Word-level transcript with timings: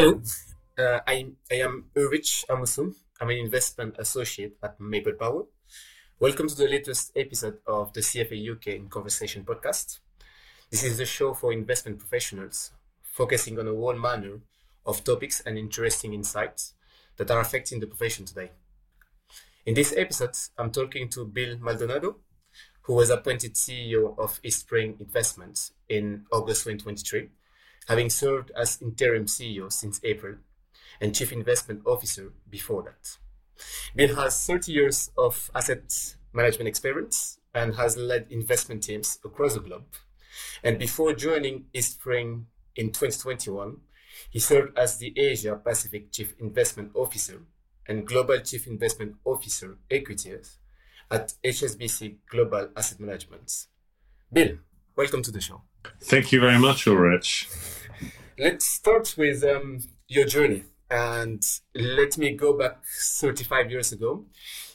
Hello, 0.00 0.22
uh, 0.78 1.00
I, 1.06 1.26
I 1.52 1.56
am 1.56 1.90
Ulrich 1.94 2.46
Amoussou. 2.48 2.94
I'm 3.20 3.28
an 3.28 3.36
investment 3.36 3.96
associate 3.98 4.56
at 4.62 4.80
Maple 4.80 5.12
Power. 5.12 5.42
Welcome 6.18 6.48
to 6.48 6.54
the 6.54 6.68
latest 6.68 7.12
episode 7.14 7.58
of 7.66 7.92
the 7.92 8.00
CFA 8.00 8.52
UK 8.52 8.66
in 8.68 8.88
Conversation 8.88 9.44
podcast. 9.44 9.98
This 10.70 10.84
is 10.84 11.00
a 11.00 11.04
show 11.04 11.34
for 11.34 11.52
investment 11.52 11.98
professionals 11.98 12.70
focusing 13.02 13.58
on 13.58 13.68
a 13.68 13.74
whole 13.74 13.94
manner 13.94 14.40
of 14.86 15.04
topics 15.04 15.42
and 15.42 15.58
interesting 15.58 16.14
insights 16.14 16.72
that 17.18 17.30
are 17.30 17.40
affecting 17.40 17.80
the 17.80 17.86
profession 17.86 18.24
today. 18.24 18.52
In 19.66 19.74
this 19.74 19.92
episode, 19.94 20.34
I'm 20.56 20.70
talking 20.70 21.10
to 21.10 21.26
Bill 21.26 21.58
Maldonado, 21.58 22.16
who 22.84 22.94
was 22.94 23.10
appointed 23.10 23.52
CEO 23.52 24.18
of 24.18 24.40
Eastspring 24.40 24.98
Investments 24.98 25.72
in 25.90 26.24
August 26.32 26.64
2023 26.64 27.28
having 27.90 28.08
served 28.08 28.52
as 28.56 28.80
interim 28.80 29.26
CEO 29.26 29.70
since 29.70 30.00
April 30.04 30.36
and 31.00 31.12
Chief 31.12 31.32
Investment 31.32 31.82
Officer 31.84 32.32
before 32.48 32.84
that. 32.84 33.16
Bill 33.96 34.14
has 34.14 34.46
30 34.46 34.70
years 34.70 35.10
of 35.18 35.50
asset 35.56 36.14
management 36.32 36.68
experience 36.68 37.40
and 37.52 37.74
has 37.74 37.96
led 37.96 38.28
investment 38.30 38.84
teams 38.84 39.18
across 39.24 39.54
the 39.54 39.60
globe. 39.60 39.92
And 40.62 40.78
before 40.78 41.14
joining 41.14 41.64
Eastspring 41.74 42.44
in 42.76 42.92
2021, 42.92 43.78
he 44.30 44.38
served 44.38 44.78
as 44.78 44.98
the 44.98 45.12
Asia 45.18 45.56
Pacific 45.56 46.12
Chief 46.12 46.32
Investment 46.38 46.92
Officer 46.94 47.42
and 47.88 48.06
Global 48.06 48.38
Chief 48.38 48.68
Investment 48.68 49.16
Officer 49.24 49.78
Equities 49.90 50.58
at 51.10 51.34
HSBC 51.44 52.18
Global 52.30 52.68
Asset 52.76 53.00
Management. 53.00 53.66
Bill, 54.32 54.58
welcome 54.94 55.22
to 55.24 55.32
the 55.32 55.40
show. 55.40 55.62
Thank 56.02 56.30
you 56.30 56.40
very 56.40 56.58
much, 56.58 56.86
Ulrich. 56.86 57.48
Let's 58.42 58.64
start 58.64 59.16
with 59.18 59.44
um, 59.44 59.80
your 60.08 60.24
journey. 60.24 60.64
And 60.90 61.42
let 61.74 62.16
me 62.16 62.32
go 62.32 62.56
back 62.56 62.78
35 63.18 63.70
years 63.70 63.92
ago. 63.92 64.24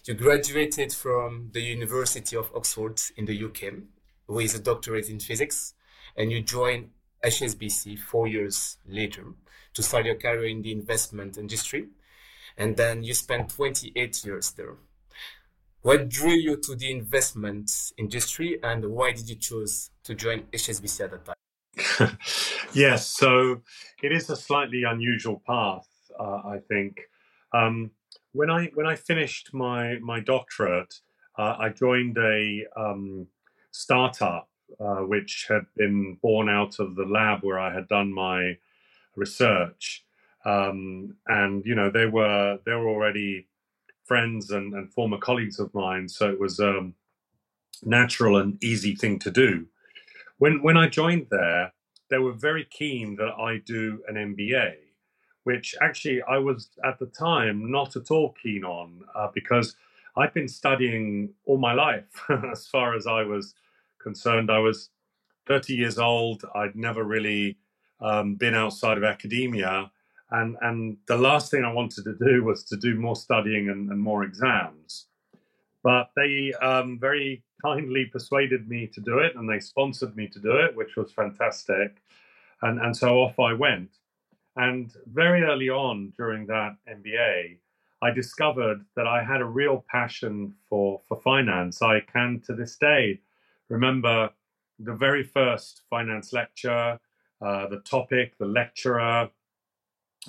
You 0.04 0.14
graduated 0.14 0.94
from 0.94 1.50
the 1.52 1.62
University 1.62 2.36
of 2.36 2.52
Oxford 2.56 3.02
in 3.18 3.26
the 3.26 3.44
UK 3.44 3.74
with 4.28 4.54
a 4.54 4.60
doctorate 4.60 5.10
in 5.10 5.20
physics, 5.20 5.74
and 6.16 6.32
you 6.32 6.44
joined 6.44 6.92
HSBC 7.24 7.98
four 7.98 8.28
years 8.28 8.78
later 8.88 9.34
to 9.74 9.82
start 9.82 10.06
your 10.06 10.14
career 10.14 10.46
in 10.46 10.62
the 10.62 10.72
investment 10.72 11.36
industry. 11.36 11.88
And 12.60 12.78
then 12.78 13.04
you 13.04 13.16
spent 13.16 13.50
28 13.50 14.24
years 14.24 14.52
there. 14.52 14.76
What 15.82 16.10
drew 16.10 16.34
you 16.34 16.58
to 16.58 16.76
the 16.76 16.92
investment 16.92 17.72
industry 17.98 18.60
and 18.62 18.92
why 18.92 19.14
did 19.14 19.28
you 19.28 19.38
choose 19.38 19.90
to 20.04 20.14
join 20.14 20.42
HSBC 20.54 21.06
at 21.06 21.10
that 21.10 21.26
time? 21.26 21.36
Yes, 22.74 23.08
so 23.08 23.62
it 24.04 24.12
is 24.12 24.30
a 24.30 24.36
slightly 24.36 24.84
unusual 24.84 25.42
path, 25.46 25.88
uh, 26.20 26.42
I 26.46 26.60
think. 26.68 27.02
Um, 27.54 27.92
when 28.34 28.50
I 28.50 28.72
when 28.74 28.86
I 28.86 28.96
finished 28.96 29.54
my 29.54 29.98
my 30.00 30.20
doctorate, 30.20 30.94
uh, 31.38 31.56
I 31.60 31.70
joined 31.70 32.18
a 32.18 32.66
um, 32.76 33.28
startup 33.72 34.50
uh, 34.80 35.02
which 35.02 35.46
had 35.50 35.66
been 35.76 36.18
born 36.22 36.50
out 36.50 36.80
of 36.80 36.96
the 36.96 37.06
lab 37.06 37.44
where 37.44 37.60
I 37.60 37.74
had 37.74 37.88
done 37.88 38.14
my 38.14 38.58
research, 39.16 40.06
um, 40.44 41.16
and 41.28 41.66
you 41.66 41.76
know 41.76 41.90
they 41.90 42.06
were 42.06 42.60
they 42.66 42.74
were 42.74 42.90
already 42.90 43.48
friends 44.04 44.52
and, 44.52 44.74
and 44.74 44.94
former 44.94 45.18
colleagues 45.18 45.60
of 45.60 45.74
mine, 45.74 46.08
so 46.10 46.30
it 46.30 46.40
was 46.40 46.60
a 46.60 46.78
um, 46.78 46.94
natural 47.84 48.38
and 48.38 48.64
easy 48.64 48.96
thing 48.96 49.20
to 49.20 49.32
do. 49.32 49.66
When 50.38 50.62
when 50.62 50.78
I 50.78 50.88
joined 50.88 51.28
there, 51.30 51.74
they 52.10 52.18
were 52.18 52.34
very 52.34 52.66
keen 52.66 53.16
that 53.18 53.34
I 53.40 53.58
do 53.66 54.02
an 54.08 54.16
MBA, 54.16 54.76
which 55.44 55.76
actually 55.82 56.22
I 56.24 56.38
was 56.38 56.70
at 56.84 57.00
the 57.00 57.08
time 57.08 57.72
not 57.72 57.96
at 57.96 58.12
all 58.12 58.36
keen 58.42 58.64
on 58.64 59.02
uh, 59.16 59.30
because 59.34 59.76
I'd 60.18 60.34
been 60.34 60.48
studying 60.48 61.34
all 61.46 61.58
my 61.58 61.74
life. 61.74 62.24
as 62.52 62.68
far 62.68 62.96
as 62.96 63.08
I 63.08 63.24
was 63.24 63.54
concerned, 64.00 64.52
I 64.52 64.60
was 64.60 64.90
30 65.48 65.74
years 65.74 66.00
old. 66.00 66.44
I'd 66.54 66.76
never 66.76 67.04
really 67.04 67.58
um, 68.00 68.36
been 68.36 68.56
outside 68.56 68.98
of 68.98 69.04
academia 69.04 69.92
and 70.32 70.58
and 70.62 70.98
the 71.08 71.18
last 71.18 71.52
thing 71.52 71.64
I 71.64 71.72
wanted 71.72 72.04
to 72.06 72.14
do 72.14 72.44
was 72.44 72.64
to 72.66 72.78
do 72.78 73.00
more 73.00 73.16
studying 73.16 73.70
and, 73.70 73.90
and 73.90 74.02
more 74.02 74.24
exams. 74.24 75.08
But 75.84 76.10
they 76.16 76.52
um, 76.62 77.00
very 77.00 77.44
kindly 77.66 78.06
persuaded 78.06 78.70
me 78.70 78.88
to 78.88 79.02
do 79.02 79.20
it, 79.20 79.36
and 79.36 79.50
they 79.50 79.60
sponsored 79.60 80.16
me 80.16 80.28
to 80.28 80.40
do 80.40 80.52
it, 80.52 80.76
which 80.76 80.96
was 80.96 81.12
fantastic. 81.12 82.02
And 82.62 82.80
and 82.80 82.96
so 82.96 83.20
off 83.24 83.40
I 83.40 83.54
went. 83.54 83.92
And 84.56 84.92
very 85.08 85.44
early 85.44 85.70
on 85.70 86.14
during 86.18 86.48
that 86.48 86.78
MBA, 86.88 87.58
I 88.02 88.12
discovered 88.12 88.86
that 88.96 89.08
I 89.08 89.24
had 89.24 89.42
a 89.42 89.46
real 89.62 89.84
passion 89.90 90.54
for 90.70 91.02
for 91.08 91.20
finance. 91.22 91.82
I 91.82 92.02
can 92.02 92.42
to 92.48 92.54
this 92.54 92.78
day 92.78 93.20
remember 93.70 94.30
the 94.80 94.94
very 94.94 95.24
first 95.24 95.84
finance 95.90 96.34
lecture, 96.34 97.00
uh, 97.42 97.68
the 97.68 97.82
topic, 97.86 98.38
the 98.38 98.46
lecturer, 98.46 99.30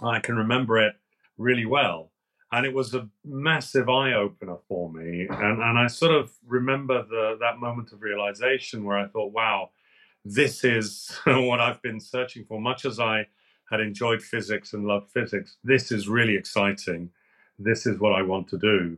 I 0.02 0.20
can 0.20 0.36
remember 0.36 0.78
it 0.78 0.94
really 1.38 1.66
well. 1.66 2.10
And 2.52 2.64
it 2.64 2.72
was 2.72 2.94
a 2.94 3.08
massive 3.24 3.88
eye 3.88 4.12
opener 4.12 4.56
for 4.68 4.92
me. 4.92 5.26
And, 5.28 5.62
and 5.62 5.78
I 5.78 5.88
sort 5.88 6.12
of 6.12 6.32
remember 6.46 7.04
the, 7.04 7.36
that 7.40 7.58
moment 7.58 7.92
of 7.92 8.02
realization 8.02 8.84
where 8.84 8.96
I 8.96 9.08
thought, 9.08 9.32
wow, 9.32 9.70
this 10.24 10.64
is 10.64 11.10
what 11.24 11.60
I've 11.60 11.82
been 11.82 12.00
searching 12.00 12.44
for. 12.44 12.60
Much 12.60 12.84
as 12.84 13.00
I 13.00 13.26
had 13.70 13.80
enjoyed 13.80 14.22
physics 14.22 14.74
and 14.74 14.86
loved 14.86 15.10
physics, 15.10 15.56
this 15.64 15.90
is 15.90 16.08
really 16.08 16.36
exciting. 16.36 17.10
This 17.58 17.84
is 17.84 17.98
what 17.98 18.12
I 18.12 18.22
want 18.22 18.48
to 18.48 18.58
do. 18.58 18.96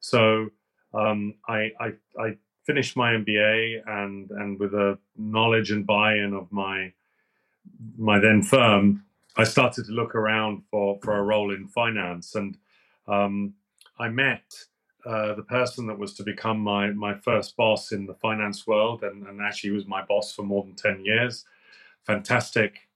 So 0.00 0.48
um, 0.92 1.34
I, 1.48 1.70
I, 1.78 1.92
I 2.18 2.36
finished 2.64 2.96
my 2.96 3.12
MBA 3.12 3.82
and, 3.86 4.30
and 4.30 4.58
with 4.58 4.74
a 4.74 4.98
knowledge 5.16 5.70
and 5.70 5.86
buy 5.86 6.14
in 6.14 6.34
of 6.34 6.50
my, 6.50 6.92
my 7.96 8.18
then 8.18 8.42
firm, 8.42 9.04
I 9.36 9.44
started 9.44 9.86
to 9.86 9.92
look 9.92 10.14
around 10.14 10.62
for, 10.70 10.98
for 11.02 11.16
a 11.16 11.22
role 11.22 11.54
in 11.54 11.68
finance, 11.68 12.34
and 12.34 12.56
um, 13.06 13.54
I 13.98 14.08
met 14.08 14.44
uh, 15.06 15.34
the 15.34 15.42
person 15.42 15.86
that 15.86 15.98
was 15.98 16.14
to 16.14 16.22
become 16.22 16.60
my, 16.60 16.90
my 16.90 17.14
first 17.14 17.56
boss 17.56 17.92
in 17.92 18.06
the 18.06 18.14
finance 18.14 18.66
world, 18.66 19.02
and, 19.02 19.26
and 19.26 19.40
actually 19.40 19.70
was 19.70 19.86
my 19.86 20.04
boss 20.04 20.32
for 20.32 20.42
more 20.42 20.62
than 20.64 20.74
10 20.74 21.04
years. 21.04 21.44
Fantastic 22.06 22.88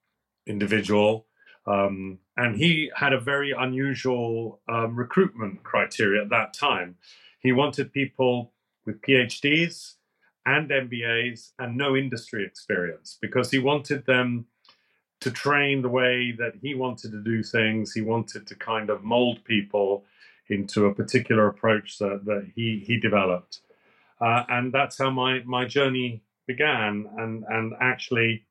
individual. 0.46 1.26
Um, 1.66 2.18
and 2.36 2.56
he 2.56 2.90
had 2.94 3.12
a 3.12 3.20
very 3.20 3.52
unusual 3.52 4.60
um, 4.68 4.96
recruitment 4.96 5.62
criteria 5.62 6.22
at 6.22 6.30
that 6.30 6.52
time. 6.52 6.96
He 7.40 7.52
wanted 7.52 7.92
people 7.92 8.52
with 8.84 9.00
PhDs 9.00 9.94
and 10.44 10.68
MBAs 10.68 11.52
and 11.58 11.76
no 11.76 11.96
industry 11.96 12.44
experience 12.44 13.16
because 13.20 13.50
he 13.50 13.58
wanted 13.58 14.04
them 14.04 14.46
to 15.24 15.30
train 15.30 15.80
the 15.80 15.88
way 15.88 16.32
that 16.38 16.52
he 16.60 16.74
wanted 16.74 17.10
to 17.10 17.22
do 17.22 17.42
things. 17.42 17.94
He 17.94 18.02
wanted 18.02 18.46
to 18.46 18.54
kind 18.54 18.90
of 18.90 19.02
mold 19.02 19.42
people 19.44 20.04
into 20.48 20.84
a 20.84 20.94
particular 20.94 21.46
approach 21.48 21.96
that, 21.96 22.26
that 22.26 22.46
he, 22.54 22.84
he 22.86 23.00
developed. 23.00 23.60
Uh, 24.20 24.44
and 24.50 24.70
that's 24.70 24.98
how 24.98 25.08
my, 25.08 25.40
my 25.46 25.64
journey 25.64 26.22
began. 26.46 27.08
And, 27.16 27.42
and 27.48 27.72
actually, 27.80 28.44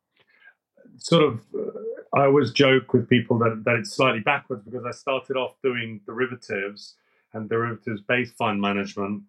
sort 0.98 1.22
of, 1.26 1.42
uh, 1.56 2.18
I 2.18 2.26
always 2.26 2.50
joke 2.50 2.92
with 2.92 3.08
people 3.08 3.38
that, 3.38 3.62
that 3.66 3.76
it's 3.76 3.92
slightly 3.92 4.22
backwards 4.22 4.64
because 4.66 4.84
I 4.84 4.92
started 4.92 5.38
off 5.38 5.54
doing 5.62 6.02
derivatives 6.08 6.96
and 7.34 7.48
derivatives 7.48 8.02
based 8.02 8.36
fund 8.36 8.60
management. 8.60 9.22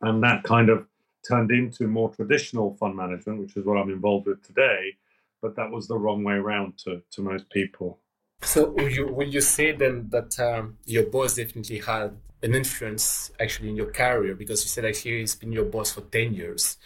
And 0.00 0.22
that 0.22 0.42
kind 0.44 0.70
of 0.70 0.86
turned 1.28 1.50
into 1.50 1.86
more 1.86 2.08
traditional 2.14 2.74
fund 2.80 2.96
management, 2.96 3.40
which 3.40 3.58
is 3.58 3.66
what 3.66 3.76
I'm 3.76 3.90
involved 3.90 4.26
with 4.26 4.42
today 4.42 4.96
but 5.46 5.54
that 5.54 5.70
was 5.70 5.86
the 5.86 5.96
wrong 5.96 6.24
way 6.24 6.34
around 6.34 6.76
to, 6.76 7.00
to 7.12 7.22
most 7.22 7.48
people. 7.50 8.00
So 8.42 8.70
will 8.70 8.88
you, 8.88 9.06
will 9.06 9.28
you 9.28 9.40
say 9.40 9.70
then 9.70 10.08
that 10.10 10.40
um, 10.40 10.78
your 10.84 11.04
boss 11.04 11.36
definitely 11.36 11.78
had 11.78 12.16
an 12.42 12.54
influence 12.56 13.30
actually 13.38 13.68
in 13.68 13.76
your 13.76 13.92
career 13.92 14.34
because 14.34 14.64
you 14.64 14.68
said 14.68 14.84
actually 14.84 15.20
he's 15.20 15.36
been 15.36 15.52
your 15.52 15.66
boss 15.66 15.92
for 15.92 16.00
10 16.00 16.34
years. 16.34 16.78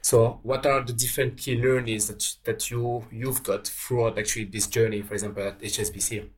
So 0.00 0.40
what 0.44 0.64
are 0.64 0.82
the 0.82 0.94
different 0.94 1.36
key 1.36 1.60
learnings 1.60 2.08
that, 2.08 2.26
that 2.44 2.70
you, 2.70 3.04
you've 3.12 3.42
got 3.42 3.66
throughout 3.66 4.18
actually 4.18 4.46
this 4.46 4.66
journey, 4.66 5.02
for 5.02 5.12
example, 5.12 5.42
at 5.42 5.60
HSBC? 5.60 6.30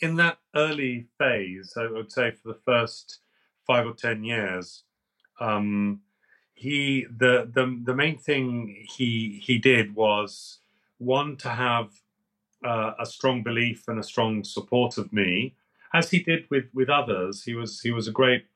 In 0.00 0.16
that 0.16 0.38
early 0.54 1.08
phase, 1.18 1.74
I 1.76 1.86
would 1.90 2.10
say 2.10 2.30
for 2.30 2.48
the 2.48 2.60
first 2.64 3.20
five 3.66 3.86
or 3.86 3.92
10 3.92 4.24
years, 4.24 4.84
um, 5.38 6.00
he 6.54 7.04
the, 7.14 7.50
the 7.52 7.82
the 7.84 7.94
main 7.94 8.16
thing 8.16 8.86
he 8.96 9.42
he 9.44 9.58
did 9.58 9.94
was 9.94 10.60
one 10.98 11.36
to 11.38 11.48
have 11.48 11.90
uh, 12.64 12.92
a 12.98 13.06
strong 13.06 13.42
belief 13.42 13.84
and 13.88 13.98
a 13.98 14.02
strong 14.02 14.44
support 14.44 14.98
of 14.98 15.12
me, 15.12 15.54
as 15.92 16.10
he 16.10 16.20
did 16.20 16.46
with 16.50 16.66
with 16.74 16.88
others. 16.88 17.44
He 17.44 17.54
was 17.54 17.80
he 17.80 17.92
was 17.92 18.08
a 18.08 18.12
great 18.12 18.46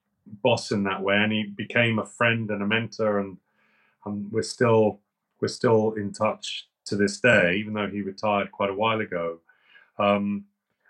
boss 0.43 0.71
in 0.71 0.85
that 0.85 1.03
way, 1.03 1.17
and 1.17 1.33
he 1.33 1.45
became 1.45 1.99
a 1.99 2.07
friend 2.07 2.51
and 2.51 2.63
a 2.63 2.67
mentor, 2.67 3.19
and 3.19 3.37
um, 4.07 4.29
we're 4.31 4.43
still 4.43 5.01
we're 5.41 5.49
still 5.49 5.93
in 5.95 6.13
touch 6.13 6.69
to 6.87 6.97
this 6.97 7.21
day, 7.21 7.57
even 7.57 7.75
though 7.75 7.89
he 7.89 8.03
retired 8.03 8.53
quite 8.53 8.71
a 8.71 8.75
while 8.75 9.01
ago. 9.01 9.39
Um, 9.99 10.45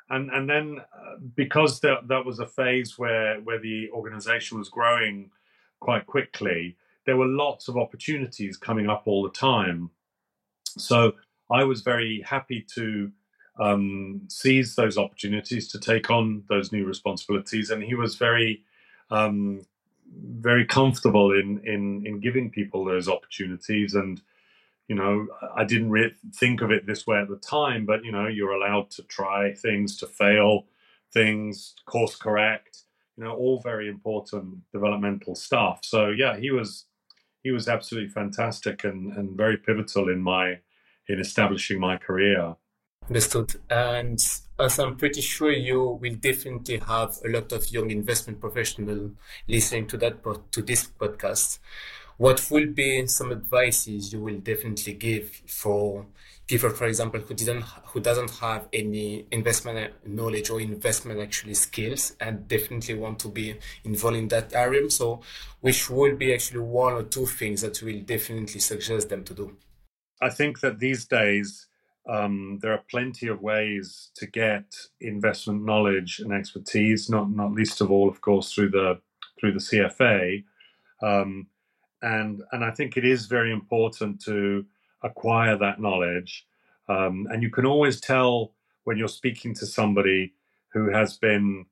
and 0.09 0.31
and 0.31 0.49
then 0.49 0.79
uh, 0.93 1.17
because 1.35 1.81
that 1.81 2.09
that 2.09 2.25
was 2.25 2.39
a 2.39 2.47
phase 2.47 2.99
where 2.99 3.41
where 3.41 3.59
the 3.59 3.91
organization 3.93 4.59
was 4.59 4.69
growing 4.69 5.31
quite 5.81 6.07
quickly, 6.07 6.77
there 7.07 7.17
were 7.17 7.27
lots 7.27 7.69
of 7.69 7.77
opportunities 7.77 8.57
coming 8.57 8.89
up 8.89 9.03
all 9.07 9.23
the 9.23 9.31
time. 9.31 9.91
So 10.65 11.15
I 11.51 11.65
was 11.65 11.83
very 11.83 12.23
happy 12.23 12.65
to 12.75 13.11
um, 13.59 14.23
seize 14.29 14.75
those 14.75 14.97
opportunities 14.97 15.69
to 15.69 15.81
take 15.81 16.11
on 16.11 16.45
those 16.49 16.73
new 16.73 16.87
responsibilities, 16.87 17.71
and 17.71 17.83
he 17.83 17.95
was 17.95 18.17
very 18.17 18.63
um, 19.11 19.67
very 20.13 20.65
comfortable 20.65 21.33
in 21.33 21.61
in 21.65 22.07
in 22.07 22.21
giving 22.21 22.51
people 22.51 22.85
those 22.85 23.09
opportunities. 23.09 23.95
And 23.95 24.21
you 24.89 24.97
know 24.97 25.25
i 25.55 25.63
didn't 25.63 25.89
really 25.89 26.13
think 26.35 26.63
of 26.63 26.73
it 26.73 26.85
this 26.85 27.07
way 27.07 27.21
at 27.21 27.29
the 27.29 27.37
time 27.37 27.87
but 27.87 28.05
you 28.05 28.11
know 28.11 28.27
you're 28.27 28.55
allowed 28.55 28.91
to 28.91 29.05
try 29.05 29.55
things 29.55 29.97
to 29.97 30.05
fail 30.05 30.65
things 31.13 31.77
course 31.87 32.17
correct 32.17 32.83
you 33.21 33.27
know 33.27 33.35
all 33.35 33.61
very 33.61 33.89
important 33.89 34.59
developmental 34.73 35.35
stuff. 35.35 35.81
So 35.83 36.09
yeah 36.09 36.39
he 36.39 36.51
was 36.51 36.87
he 37.43 37.51
was 37.51 37.69
absolutely 37.69 38.09
fantastic 38.09 38.85
and 38.85 39.13
and 39.17 39.37
very 39.37 39.59
pivotal 39.59 40.09
in 40.09 40.23
my 40.23 40.59
in 41.09 41.21
establishing 41.21 41.81
my 41.81 41.97
career 41.97 42.57
Understood. 43.11 43.57
And 43.69 44.21
as 44.59 44.79
I'm 44.79 44.97
pretty 44.97 45.21
sure 45.21 45.51
you 45.51 45.99
will 46.01 46.15
definitely 46.15 46.79
have 46.79 47.19
a 47.25 47.29
lot 47.29 47.51
of 47.51 47.69
young 47.73 47.91
investment 47.91 48.41
professionals 48.41 49.11
listening 49.49 49.89
to 49.89 49.97
that 49.97 50.23
to 50.53 50.63
this 50.63 50.87
podcast. 50.87 51.59
What 52.19 52.49
will 52.53 52.67
be 52.67 53.07
some 53.09 53.33
advices 53.33 54.13
you 54.13 54.21
will 54.21 54.39
definitely 54.39 54.93
give 54.93 55.43
for 55.49 56.07
people, 56.47 56.71
for 56.71 56.87
example, 56.87 57.21
who 57.21 57.35
didn't 57.35 57.63
who 57.87 57.99
doesn't 57.99 58.31
have 58.39 58.69
any 58.73 59.27
investment 59.33 59.93
knowledge 60.07 60.51
or 60.51 60.61
investment 60.61 61.19
actually 61.19 61.55
skills 61.55 62.15
and 62.21 62.47
definitely 62.47 62.95
want 62.95 63.19
to 63.21 63.29
be 63.29 63.57
involved 63.83 64.19
in 64.19 64.29
that 64.29 64.55
area? 64.55 64.89
So, 64.89 65.21
which 65.61 65.91
will 65.91 66.15
be 66.15 66.33
actually 66.33 66.61
one 66.61 66.93
or 66.93 67.03
two 67.03 67.27
things 67.27 67.63
that 67.63 67.83
will 67.83 68.03
definitely 68.03 68.61
suggest 68.61 69.09
them 69.09 69.25
to 69.25 69.35
do? 69.35 69.57
I 70.21 70.31
think 70.31 70.61
that 70.61 70.79
these 70.79 71.07
days 71.07 71.67
um, 72.09 72.59
there 72.63 72.73
are 72.73 72.85
plenty 72.91 73.29
of 73.29 73.41
ways 73.43 74.11
to 74.17 74.27
get 74.27 74.65
investment 75.01 75.65
knowledge 75.65 76.21
and 76.21 76.33
expertise, 76.33 77.09
not 77.09 77.31
not 77.31 77.53
least 77.53 77.81
of 77.81 77.91
all, 77.91 78.09
of 78.09 78.21
course, 78.21 78.53
through 78.53 78.71
the 78.71 79.01
through 79.39 79.53
the 79.53 79.59
CFA. 79.59 80.45
Um, 81.03 81.47
and 82.03 82.43
and 82.53 82.65
I 82.65 82.71
think 82.71 82.97
it 82.97 83.05
is 83.05 83.27
very 83.27 83.53
important 83.53 84.21
to 84.25 84.65
acquire 85.03 85.57
that 85.59 85.81
knowledge. 85.81 86.47
Um, 86.89 87.29
and 87.31 87.43
you 87.43 87.51
can 87.51 87.67
always 87.67 88.01
tell 88.01 88.53
when 88.85 88.97
you're 88.97 89.09
speaking 89.09 89.55
to 89.55 89.67
somebody 89.67 90.33
who 90.73 90.91
has 90.91 91.17
been 91.17 91.67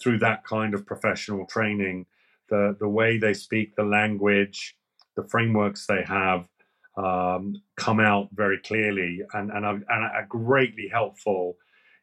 through 0.00 0.18
that 0.18 0.44
kind 0.44 0.74
of 0.74 0.86
professional 0.86 1.44
training, 1.46 2.06
the 2.48 2.76
the 2.78 2.88
way 2.88 3.18
they 3.18 3.34
speak, 3.34 3.74
the 3.76 3.84
language, 3.84 4.76
the 5.16 5.24
frameworks 5.24 5.86
they 5.86 6.02
have, 6.02 6.48
um, 6.96 7.62
come 7.76 8.00
out 8.00 8.28
very 8.32 8.58
clearly 8.58 9.22
and 9.32 9.50
and 9.50 9.64
are, 9.64 9.74
and 9.74 9.86
are 9.88 10.26
greatly 10.28 10.88
helpful 10.88 11.56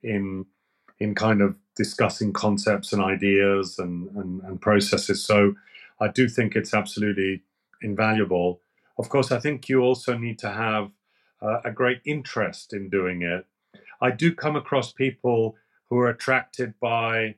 in 0.03 0.45
in 0.99 1.15
kind 1.15 1.41
of 1.41 1.55
discussing 1.75 2.33
concepts 2.33 2.91
and 2.91 3.01
ideas 3.01 3.79
and, 3.79 4.09
and, 4.17 4.41
and 4.43 4.61
processes. 4.61 5.23
So 5.23 5.53
I 5.99 6.09
do 6.09 6.27
think 6.27 6.55
it's 6.55 6.73
absolutely 6.73 7.43
invaluable. 7.81 8.61
Of 8.97 9.09
course, 9.09 9.31
I 9.31 9.39
think 9.39 9.69
you 9.69 9.79
also 9.81 10.17
need 10.17 10.39
to 10.39 10.49
have 10.49 10.91
uh, 11.41 11.61
a 11.63 11.71
great 11.71 12.01
interest 12.05 12.73
in 12.73 12.89
doing 12.89 13.21
it. 13.21 13.45
I 14.01 14.11
do 14.11 14.33
come 14.33 14.57
across 14.57 14.91
people 14.91 15.55
who 15.89 15.97
are 15.99 16.09
attracted 16.09 16.73
by 16.81 17.35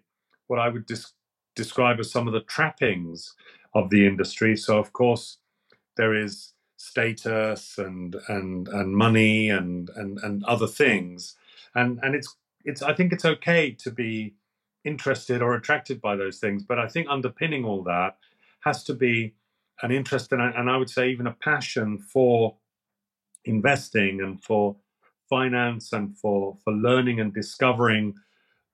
what 0.48 0.60
I 0.60 0.70
would 0.70 0.86
des- 0.88 1.14
describe 1.56 2.00
as 2.00 2.12
some 2.12 2.28
of 2.28 2.34
the 2.34 2.42
trappings 2.42 3.36
of 3.74 3.90
the 3.90 4.08
industry. 4.08 4.58
So, 4.58 4.80
of 4.80 4.92
course, 4.94 5.38
there 5.98 6.16
is 6.16 6.51
status 6.82 7.78
and 7.78 8.16
and 8.28 8.68
and 8.68 8.96
money 8.96 9.50
and 9.50 9.90
and 9.96 10.20
and 10.20 10.44
other 10.46 10.68
things. 10.68 11.36
And 11.76 12.00
and 12.04 12.16
it's 12.16 12.36
it's 12.64 12.84
i 12.84 12.94
think 12.94 13.12
it's 13.12 13.26
okay 13.26 13.72
to 13.72 13.90
be 13.90 14.36
interested 14.84 15.42
or 15.42 15.56
attracted 15.56 16.00
by 16.00 16.16
those 16.16 16.38
things 16.38 16.64
but 16.64 16.78
i 16.78 16.88
think 16.88 17.08
underpinning 17.10 17.66
all 17.66 17.82
that 17.82 18.18
has 18.62 18.84
to 18.84 18.94
be 18.94 19.34
an 19.82 19.92
interest 19.92 20.32
and 20.32 20.42
and 20.42 20.70
I 20.70 20.78
would 20.78 20.90
say 20.90 21.10
even 21.10 21.28
a 21.28 21.34
passion 21.44 21.98
for 21.98 22.56
investing 23.46 24.22
and 24.22 24.42
for 24.44 24.76
finance 25.30 25.94
and 25.94 26.18
for 26.18 26.58
for 26.64 26.74
learning 26.74 27.20
and 27.20 27.34
discovering 27.34 28.14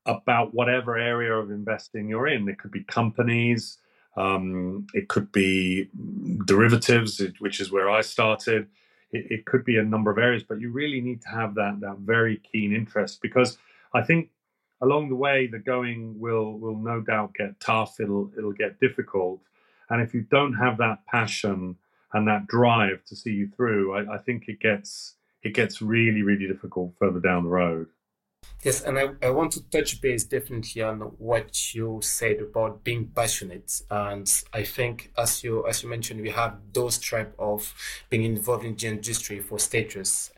about 0.05 0.53
whatever 0.53 0.97
area 0.97 1.33
of 1.33 1.51
investing 1.51 2.07
you're 2.07 2.27
in. 2.27 2.47
It 2.47 2.59
could 2.59 2.71
be 2.71 2.83
companies 2.83 3.77
um, 4.17 4.87
it 4.93 5.07
could 5.07 5.31
be 5.31 5.89
derivatives, 6.45 7.21
which 7.39 7.59
is 7.59 7.71
where 7.71 7.89
I 7.89 8.01
started. 8.01 8.67
It, 9.11 9.27
it, 9.31 9.45
could 9.45 9.63
be 9.63 9.77
a 9.77 9.83
number 9.83 10.11
of 10.11 10.17
areas, 10.17 10.43
but 10.43 10.59
you 10.59 10.71
really 10.71 10.99
need 10.99 11.21
to 11.21 11.29
have 11.29 11.55
that 11.55 11.79
that 11.81 11.99
very 11.99 12.41
keen 12.51 12.73
interest 12.73 13.21
because 13.21 13.57
I 13.93 14.01
think 14.01 14.31
along 14.81 15.09
the 15.09 15.15
way 15.15 15.47
the 15.47 15.59
going 15.59 16.19
will 16.19 16.57
will 16.57 16.77
no 16.77 16.99
doubt 16.99 17.35
get 17.35 17.59
tough. 17.59 17.99
It'll 17.99 18.31
it'll 18.37 18.51
get 18.51 18.79
difficult, 18.79 19.39
and 19.89 20.01
if 20.01 20.13
you 20.13 20.21
don't 20.21 20.53
have 20.53 20.77
that 20.79 21.05
passion 21.05 21.77
and 22.13 22.27
that 22.27 22.47
drive 22.47 23.05
to 23.05 23.15
see 23.15 23.31
you 23.31 23.47
through, 23.55 23.93
I, 23.93 24.15
I 24.15 24.17
think 24.17 24.45
it 24.47 24.59
gets 24.59 25.13
it 25.43 25.53
gets 25.53 25.81
really 25.81 26.23
really 26.23 26.47
difficult 26.47 26.93
further 26.99 27.19
down 27.19 27.43
the 27.43 27.49
road. 27.49 27.87
Yes, 28.63 28.81
and 28.81 28.99
I, 28.99 29.09
I 29.21 29.29
want 29.29 29.51
to 29.53 29.63
touch 29.69 30.01
base 30.01 30.23
definitely 30.25 30.81
on 30.81 30.99
what 31.19 31.73
you 31.73 31.99
said 32.01 32.41
about 32.41 32.83
being 32.83 33.07
passionate. 33.15 33.81
And 33.89 34.29
I 34.51 34.63
think 34.63 35.11
as 35.17 35.43
you 35.43 35.65
as 35.67 35.83
you 35.83 35.89
mentioned, 35.89 36.21
we 36.21 36.31
have 36.31 36.57
those 36.73 36.97
type 36.97 37.33
of 37.39 37.73
being 38.09 38.23
involved 38.23 38.65
in 38.65 38.75
the 38.75 38.87
industry 38.87 39.39
for 39.39 39.57
status, 39.57 40.31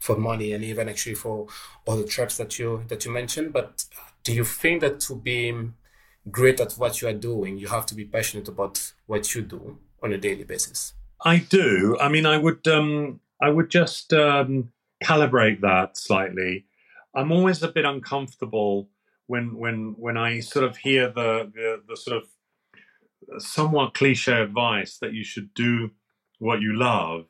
for 0.00 0.16
money 0.16 0.52
and 0.52 0.64
even 0.64 0.88
actually 0.88 1.14
for 1.14 1.46
all 1.86 1.96
the 1.96 2.04
traps 2.06 2.36
that 2.38 2.58
you 2.58 2.84
that 2.88 3.04
you 3.04 3.12
mentioned. 3.12 3.52
But 3.52 3.84
do 4.24 4.32
you 4.32 4.44
think 4.44 4.80
that 4.80 4.98
to 5.00 5.14
be 5.14 5.54
great 6.30 6.60
at 6.60 6.72
what 6.72 7.00
you 7.00 7.08
are 7.08 7.20
doing, 7.30 7.58
you 7.58 7.68
have 7.68 7.86
to 7.86 7.94
be 7.94 8.04
passionate 8.04 8.48
about 8.48 8.92
what 9.06 9.34
you 9.34 9.42
do 9.42 9.78
on 10.02 10.12
a 10.12 10.18
daily 10.18 10.44
basis? 10.44 10.94
I 11.24 11.38
do. 11.38 11.96
I 12.00 12.08
mean 12.08 12.26
I 12.26 12.38
would 12.38 12.66
um 12.66 13.20
I 13.40 13.50
would 13.50 13.70
just 13.70 14.12
um 14.14 14.72
calibrate 15.04 15.60
that 15.60 15.96
slightly 15.96 16.64
I'm 17.14 17.32
always 17.32 17.62
a 17.62 17.68
bit 17.68 17.84
uncomfortable 17.84 18.88
when 19.26 19.56
when 19.56 19.94
when 19.98 20.16
I 20.16 20.40
sort 20.40 20.64
of 20.64 20.76
hear 20.78 21.08
the 21.08 21.50
the, 21.54 21.82
the 21.88 21.96
sort 21.96 22.16
of 22.18 23.42
somewhat 23.42 23.94
cliche 23.94 24.40
advice 24.40 24.98
that 24.98 25.12
you 25.12 25.24
should 25.24 25.52
do 25.54 25.90
what 26.38 26.60
you 26.60 26.74
love, 26.74 27.26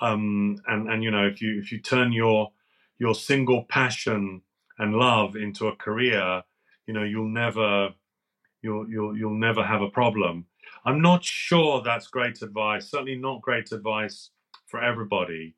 um, 0.00 0.56
and 0.66 0.88
and 0.88 1.02
you 1.02 1.10
know 1.10 1.26
if 1.26 1.40
you 1.40 1.58
if 1.58 1.72
you 1.72 1.80
turn 1.80 2.12
your 2.12 2.52
your 2.98 3.14
single 3.14 3.64
passion 3.64 4.42
and 4.78 4.94
love 4.94 5.36
into 5.36 5.68
a 5.68 5.76
career, 5.76 6.42
you 6.86 6.94
know 6.94 7.02
you'll 7.02 7.28
never 7.28 7.90
you'll 8.62 8.88
you'll 8.88 9.16
you'll 9.16 9.38
never 9.38 9.64
have 9.64 9.82
a 9.82 9.90
problem. 9.90 10.46
I'm 10.84 11.00
not 11.00 11.24
sure 11.24 11.82
that's 11.82 12.06
great 12.08 12.42
advice. 12.42 12.90
Certainly 12.90 13.16
not 13.16 13.42
great 13.42 13.72
advice 13.72 14.30
for 14.66 14.82
everybody. 14.82 15.54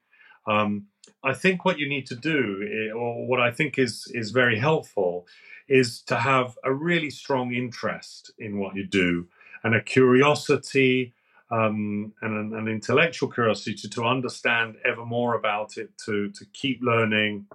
Um, 0.46 0.86
I 1.26 1.34
think 1.34 1.64
what 1.64 1.78
you 1.78 1.88
need 1.88 2.06
to 2.06 2.14
do, 2.14 2.40
eh, 2.62 2.92
or 2.92 3.26
what 3.26 3.40
I 3.40 3.50
think 3.50 3.78
is 3.78 4.10
is 4.14 4.30
very 4.30 4.58
helpful, 4.58 5.26
is 5.68 6.00
to 6.02 6.16
have 6.16 6.56
a 6.62 6.72
really 6.72 7.10
strong 7.10 7.52
interest 7.52 8.30
in 8.38 8.58
what 8.58 8.76
you 8.76 8.86
do 8.86 9.26
and 9.64 9.74
a 9.74 9.82
curiosity 9.82 11.12
um, 11.50 12.12
and 12.22 12.32
an, 12.36 12.58
an, 12.58 12.68
intellectual 12.68 13.28
curiosity 13.28 13.74
to, 13.74 13.88
to 13.90 14.04
understand 14.04 14.76
ever 14.84 15.04
more 15.04 15.34
about 15.34 15.76
it, 15.76 15.90
to 16.04 16.30
to 16.30 16.44
keep 16.52 16.80
learning, 16.82 17.46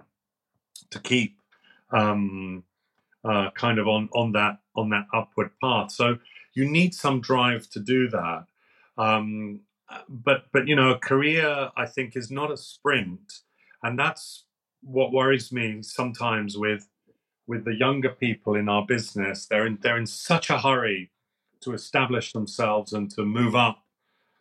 to 0.90 0.98
keep 0.98 1.38
um, 1.90 2.64
uh, 3.24 3.50
kind 3.52 3.78
of 3.78 3.88
on 3.88 4.08
on 4.12 4.32
that 4.32 4.58
on 4.76 4.90
that 4.90 5.06
upward 5.14 5.50
path. 5.62 5.92
So 5.92 6.18
you 6.54 6.68
need 6.68 6.94
some 6.94 7.20
drive 7.20 7.70
to 7.70 7.80
do 7.80 8.08
that. 8.10 8.44
Um, 8.98 9.60
but 10.08 10.44
but 10.52 10.68
you 10.68 10.76
know, 10.76 10.90
a 10.90 10.98
career 10.98 11.70
I 11.76 11.86
think 11.86 12.16
is 12.16 12.30
not 12.30 12.50
a 12.50 12.56
sprint, 12.56 13.40
and 13.82 13.98
that's 13.98 14.44
what 14.82 15.12
worries 15.12 15.52
me 15.52 15.82
sometimes 15.82 16.56
with 16.56 16.88
with 17.46 17.64
the 17.64 17.74
younger 17.74 18.08
people 18.08 18.54
in 18.54 18.68
our 18.68 18.84
business. 18.86 19.46
They're 19.46 19.66
in 19.66 19.78
they're 19.82 19.98
in 19.98 20.06
such 20.06 20.50
a 20.50 20.58
hurry 20.58 21.10
to 21.60 21.72
establish 21.72 22.32
themselves 22.32 22.92
and 22.92 23.10
to 23.12 23.24
move 23.24 23.54
up 23.54 23.84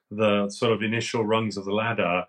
the 0.09 0.49
sort 0.49 0.73
of 0.73 0.83
initial 0.83 1.23
rungs 1.25 1.57
of 1.57 1.65
the 1.65 1.73
ladder. 1.73 2.25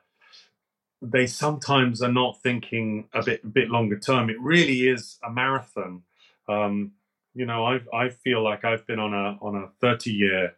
They 1.00 1.26
sometimes 1.26 2.00
are 2.02 2.12
not 2.12 2.40
thinking 2.42 3.08
a 3.12 3.22
bit 3.22 3.42
a 3.44 3.48
bit 3.48 3.70
longer 3.70 3.98
term. 3.98 4.30
It 4.30 4.40
really 4.40 4.88
is 4.88 5.18
a 5.24 5.30
marathon. 5.30 6.02
Um, 6.48 6.92
you 7.34 7.46
know, 7.46 7.64
I 7.64 7.80
I 7.92 8.08
feel 8.10 8.42
like 8.42 8.64
I've 8.64 8.86
been 8.86 8.98
on 8.98 9.12
a 9.12 9.38
on 9.40 9.56
a 9.56 9.68
thirty 9.80 10.12
year 10.12 10.54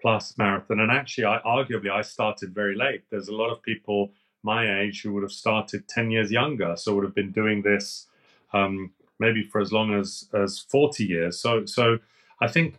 plus 0.00 0.36
marathon. 0.36 0.80
And 0.80 0.90
actually, 0.90 1.26
I 1.26 1.38
arguably 1.46 1.90
I 1.90 2.02
started 2.02 2.54
very 2.54 2.76
late. 2.76 3.02
There's 3.10 3.28
a 3.28 3.34
lot 3.34 3.50
of 3.50 3.62
people 3.62 4.12
my 4.42 4.80
age 4.80 5.02
who 5.02 5.12
would 5.12 5.22
have 5.22 5.32
started 5.32 5.88
ten 5.88 6.10
years 6.10 6.30
younger, 6.30 6.76
so 6.76 6.94
would 6.94 7.04
have 7.04 7.14
been 7.14 7.32
doing 7.32 7.62
this 7.62 8.06
um, 8.52 8.92
maybe 9.18 9.42
for 9.42 9.60
as 9.60 9.72
long 9.72 9.94
as 9.94 10.28
as 10.34 10.58
40 10.58 11.04
years. 11.04 11.38
So 11.38 11.64
so 11.64 11.98
I 12.40 12.48
think 12.48 12.76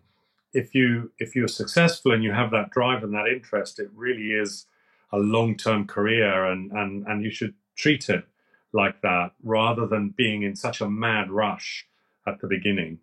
if 0.54 0.76
you 0.76 1.12
if 1.20 1.36
you're 1.36 1.48
successful 1.48 2.12
and 2.12 2.24
you 2.24 2.32
have 2.32 2.52
that 2.52 2.70
drive 2.70 3.04
and 3.04 3.14
that 3.14 3.28
interest, 3.28 3.80
it 3.80 3.90
really 3.96 4.32
is 4.32 4.66
a 5.12 5.18
long 5.18 5.56
term 5.56 5.88
career, 5.88 6.46
and 6.46 6.72
and 6.72 7.08
and 7.08 7.24
you 7.24 7.32
should 7.32 7.54
treat 7.76 8.10
it 8.10 8.26
like 8.72 9.02
that 9.02 9.32
rather 9.44 9.86
than 9.88 10.10
being 10.10 10.44
in 10.44 10.56
such 10.56 10.82
a 10.82 10.90
mad 10.90 11.30
rush 11.32 11.88
at 12.28 12.40
the 12.40 12.48
beginning. 12.48 13.00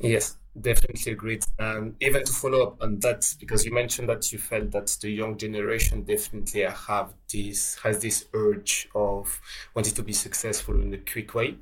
Yes, 0.00 0.36
definitely 0.60 1.12
agreed. 1.12 1.44
And 1.58 1.94
even 2.00 2.24
to 2.24 2.32
follow 2.32 2.62
up 2.62 2.82
on 2.82 3.00
that, 3.00 3.34
because 3.40 3.64
you 3.64 3.72
mentioned 3.72 4.08
that 4.08 4.32
you 4.32 4.38
felt 4.38 4.70
that 4.72 4.96
the 5.00 5.10
young 5.10 5.36
generation 5.36 6.02
definitely 6.02 6.62
have 6.62 7.12
this 7.32 7.76
has 7.82 8.00
this 8.00 8.26
urge 8.32 8.88
of 8.94 9.40
wanting 9.74 9.94
to 9.94 10.02
be 10.02 10.12
successful 10.12 10.80
in 10.80 10.94
a 10.94 10.98
quick 10.98 11.34
way. 11.34 11.56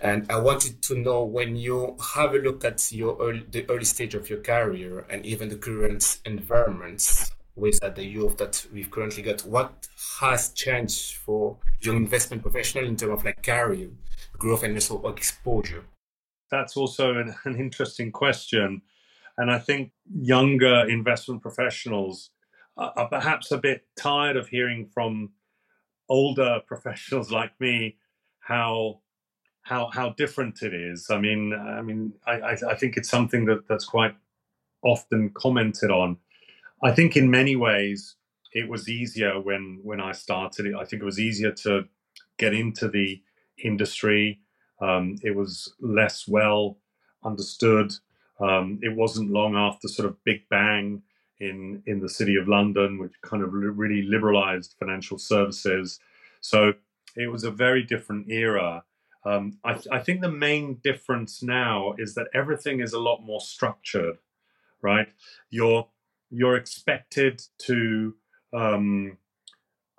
And 0.00 0.30
I 0.30 0.38
wanted 0.38 0.82
to 0.82 0.96
know 0.96 1.24
when 1.24 1.56
you 1.56 1.96
have 2.14 2.34
a 2.34 2.38
look 2.38 2.64
at 2.64 2.90
your 2.92 3.16
early, 3.20 3.46
the 3.50 3.64
early 3.70 3.84
stage 3.84 4.14
of 4.14 4.28
your 4.28 4.40
career 4.40 5.06
and 5.08 5.24
even 5.24 5.48
the 5.48 5.56
current 5.56 6.18
environments 6.24 7.32
with 7.56 7.82
uh, 7.84 7.88
the 7.90 8.04
youth 8.04 8.36
that 8.38 8.66
we've 8.72 8.90
currently 8.90 9.22
got, 9.22 9.42
what 9.42 9.86
has 10.20 10.50
changed 10.50 11.14
for 11.14 11.56
young 11.80 11.96
investment 11.96 12.42
professional 12.42 12.84
in 12.84 12.96
terms 12.96 13.12
of 13.12 13.24
like 13.24 13.42
career 13.42 13.88
growth 14.36 14.64
and 14.64 14.74
also 14.74 15.06
exposure? 15.06 15.84
That's 16.54 16.76
also 16.76 17.18
an, 17.18 17.34
an 17.44 17.56
interesting 17.56 18.12
question. 18.12 18.82
And 19.36 19.50
I 19.50 19.58
think 19.58 19.90
younger 20.12 20.88
investment 20.88 21.42
professionals 21.42 22.30
are, 22.76 23.08
perhaps 23.08 23.50
a 23.50 23.58
bit 23.58 23.84
tired 23.96 24.36
of 24.36 24.48
hearing 24.48 24.86
from 24.86 25.30
older 26.08 26.60
professionals 26.66 27.30
like 27.30 27.52
me 27.60 27.96
how 28.40 29.00
how 29.62 29.88
how 29.92 30.10
different 30.10 30.60
it 30.62 30.74
is. 30.74 31.08
I 31.10 31.18
mean, 31.18 31.54
I 31.54 31.80
mean, 31.80 32.12
I, 32.26 32.56
I 32.68 32.74
think 32.74 32.98
it's 32.98 33.08
something 33.08 33.46
that, 33.46 33.66
that's 33.66 33.86
quite 33.86 34.14
often 34.82 35.30
commented 35.30 35.90
on. 35.90 36.18
I 36.82 36.92
think 36.92 37.16
in 37.16 37.30
many 37.30 37.56
ways 37.56 38.16
it 38.52 38.68
was 38.68 38.88
easier 38.88 39.40
when 39.40 39.80
when 39.82 40.00
I 40.00 40.12
started 40.12 40.66
it. 40.66 40.74
I 40.74 40.84
think 40.84 41.00
it 41.00 41.06
was 41.06 41.18
easier 41.18 41.50
to 41.64 41.84
get 42.38 42.52
into 42.52 42.88
the 42.88 43.22
industry. 43.56 44.40
Um, 44.80 45.16
it 45.22 45.34
was 45.34 45.72
less 45.80 46.26
well 46.26 46.78
understood. 47.24 47.92
Um, 48.40 48.78
it 48.82 48.94
wasn't 48.94 49.30
long 49.30 49.54
after 49.56 49.88
sort 49.88 50.08
of 50.08 50.22
Big 50.24 50.48
Bang 50.48 51.02
in 51.40 51.82
in 51.86 52.00
the 52.00 52.08
city 52.08 52.36
of 52.36 52.48
London, 52.48 52.98
which 52.98 53.12
kind 53.22 53.42
of 53.42 53.52
really 53.52 54.02
liberalized 54.02 54.74
financial 54.78 55.18
services. 55.18 56.00
So 56.40 56.74
it 57.16 57.30
was 57.30 57.44
a 57.44 57.50
very 57.50 57.82
different 57.82 58.30
era. 58.30 58.84
Um, 59.24 59.58
I, 59.64 59.72
th- 59.72 59.88
I, 59.90 60.00
think 60.00 60.20
the 60.20 60.30
main 60.30 60.80
difference 60.84 61.42
now 61.42 61.94
is 61.96 62.14
that 62.14 62.26
everything 62.34 62.80
is 62.80 62.92
a 62.92 62.98
lot 62.98 63.22
more 63.22 63.40
structured, 63.40 64.18
right? 64.82 65.08
You're 65.48 65.88
you're 66.30 66.56
expected 66.56 67.42
to 67.58 68.14
um, 68.52 69.16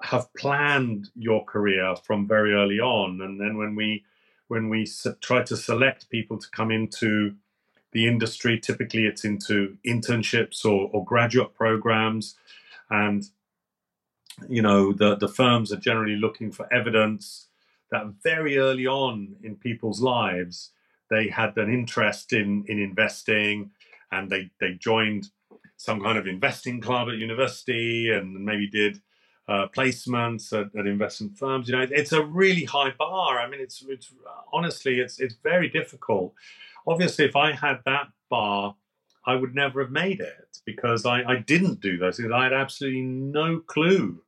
have 0.01 0.31
planned 0.35 1.09
your 1.15 1.43
career 1.45 1.95
from 1.95 2.27
very 2.27 2.53
early 2.53 2.79
on, 2.79 3.21
and 3.21 3.39
then 3.39 3.57
when 3.57 3.75
we 3.75 4.03
when 4.47 4.69
we 4.69 4.87
try 5.21 5.43
to 5.43 5.57
select 5.57 6.09
people 6.09 6.37
to 6.37 6.49
come 6.51 6.71
into 6.71 7.35
the 7.91 8.07
industry, 8.07 8.59
typically 8.59 9.05
it's 9.05 9.23
into 9.23 9.77
internships 9.85 10.65
or, 10.65 10.89
or 10.91 11.05
graduate 11.05 11.53
programs. 11.53 12.35
And, 12.89 13.23
you 14.49 14.61
know, 14.61 14.93
the, 14.93 15.15
the 15.15 15.27
firms 15.27 15.71
are 15.71 15.77
generally 15.77 16.17
looking 16.17 16.51
for 16.51 16.71
evidence 16.73 17.47
that 17.91 18.05
very 18.23 18.57
early 18.57 18.87
on 18.87 19.35
in 19.43 19.55
people's 19.55 20.01
lives, 20.01 20.71
they 21.09 21.27
had 21.27 21.55
an 21.57 21.73
interest 21.73 22.33
in, 22.33 22.65
in 22.67 22.79
investing 22.79 23.71
and 24.11 24.29
they, 24.29 24.49
they 24.59 24.73
joined 24.73 25.29
some 25.77 26.01
kind 26.01 26.17
of 26.17 26.27
investing 26.27 26.81
club 26.81 27.09
at 27.09 27.15
university 27.15 28.11
and 28.11 28.43
maybe 28.45 28.67
did 28.67 29.01
uh, 29.47 29.67
placements 29.75 30.53
at, 30.53 30.75
at, 30.77 30.87
investment 30.87 31.37
firms. 31.37 31.69
You 31.69 31.75
know, 31.75 31.87
it's 31.89 32.11
a 32.11 32.23
really 32.23 32.63
high 32.63 32.91
bar. 32.97 33.39
I 33.39 33.47
mean, 33.47 33.61
it's 33.61 33.83
it's 33.87 34.11
honestly, 34.51 34.99
it's 34.99 35.19
it's 35.19 35.35
very 35.43 35.69
difficult. 35.69 36.33
Obviously, 36.87 37.25
if 37.25 37.35
I 37.35 37.51
had 37.51 37.79
that 37.85 38.07
bar, 38.29 38.75
I 39.25 39.35
would 39.35 39.55
never 39.55 39.81
have 39.81 39.91
made 39.91 40.19
it 40.19 40.59
because 40.65 41.05
I, 41.05 41.23
I 41.23 41.35
didn't 41.37 41.81
do 41.81 41.97
those 41.97 42.17
things. 42.17 42.31
I 42.31 42.43
had 42.43 42.53
absolutely 42.53 43.01
no 43.01 43.59
clue 43.59 44.21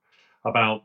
about 0.46 0.84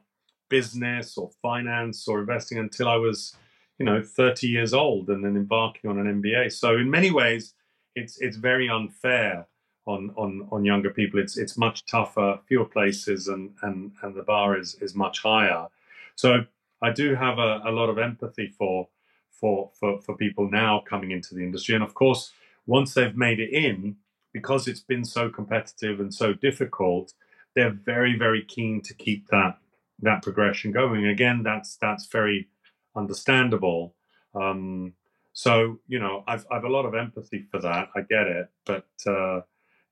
business 0.48 1.16
or 1.16 1.30
finance 1.40 2.06
or 2.08 2.20
investing 2.20 2.58
until 2.58 2.88
I 2.88 2.96
was, 2.96 3.34
you 3.78 3.86
know, 3.86 4.02
30 4.02 4.48
years 4.48 4.74
old 4.74 5.08
and 5.08 5.24
then 5.24 5.36
embarking 5.36 5.88
on 5.90 5.98
an 5.98 6.22
MBA. 6.22 6.52
So 6.52 6.76
in 6.76 6.90
many 6.90 7.10
ways, 7.10 7.54
it's 7.94 8.18
it's 8.20 8.36
very 8.36 8.68
unfair 8.68 9.46
on 9.86 10.12
on 10.16 10.48
on 10.50 10.64
younger 10.64 10.90
people. 10.90 11.20
It's 11.20 11.36
it's 11.36 11.56
much 11.56 11.84
tougher, 11.86 12.38
fewer 12.46 12.64
places, 12.64 13.28
and 13.28 13.50
and 13.62 13.92
and 14.02 14.14
the 14.14 14.22
bar 14.22 14.58
is 14.58 14.76
is 14.80 14.94
much 14.94 15.20
higher. 15.20 15.66
So 16.14 16.44
I 16.82 16.90
do 16.90 17.14
have 17.14 17.38
a, 17.38 17.62
a 17.64 17.70
lot 17.70 17.88
of 17.88 17.98
empathy 17.98 18.48
for 18.58 18.88
for 19.30 19.70
for 19.78 20.00
for 20.00 20.16
people 20.16 20.50
now 20.50 20.82
coming 20.88 21.10
into 21.10 21.34
the 21.34 21.42
industry, 21.42 21.74
and 21.74 21.84
of 21.84 21.94
course, 21.94 22.32
once 22.66 22.94
they've 22.94 23.16
made 23.16 23.40
it 23.40 23.50
in, 23.50 23.96
because 24.32 24.68
it's 24.68 24.80
been 24.80 25.04
so 25.04 25.28
competitive 25.28 26.00
and 26.00 26.14
so 26.14 26.32
difficult, 26.32 27.12
they're 27.54 27.70
very 27.84 28.16
very 28.18 28.44
keen 28.44 28.80
to 28.82 28.94
keep 28.94 29.26
that 29.28 29.58
that 30.00 30.22
progression 30.22 30.72
going. 30.72 31.06
Again, 31.06 31.42
that's 31.42 31.76
that's 31.76 32.06
very 32.06 32.48
understandable. 32.94 33.94
Um, 34.34 34.94
so 35.32 35.80
you 35.88 35.98
know, 35.98 36.24
I've 36.28 36.46
I've 36.50 36.64
a 36.64 36.68
lot 36.68 36.84
of 36.84 36.94
empathy 36.94 37.46
for 37.50 37.60
that. 37.60 37.88
I 37.96 38.02
get 38.02 38.26
it, 38.26 38.48
but 38.64 38.86
uh, 39.06 39.40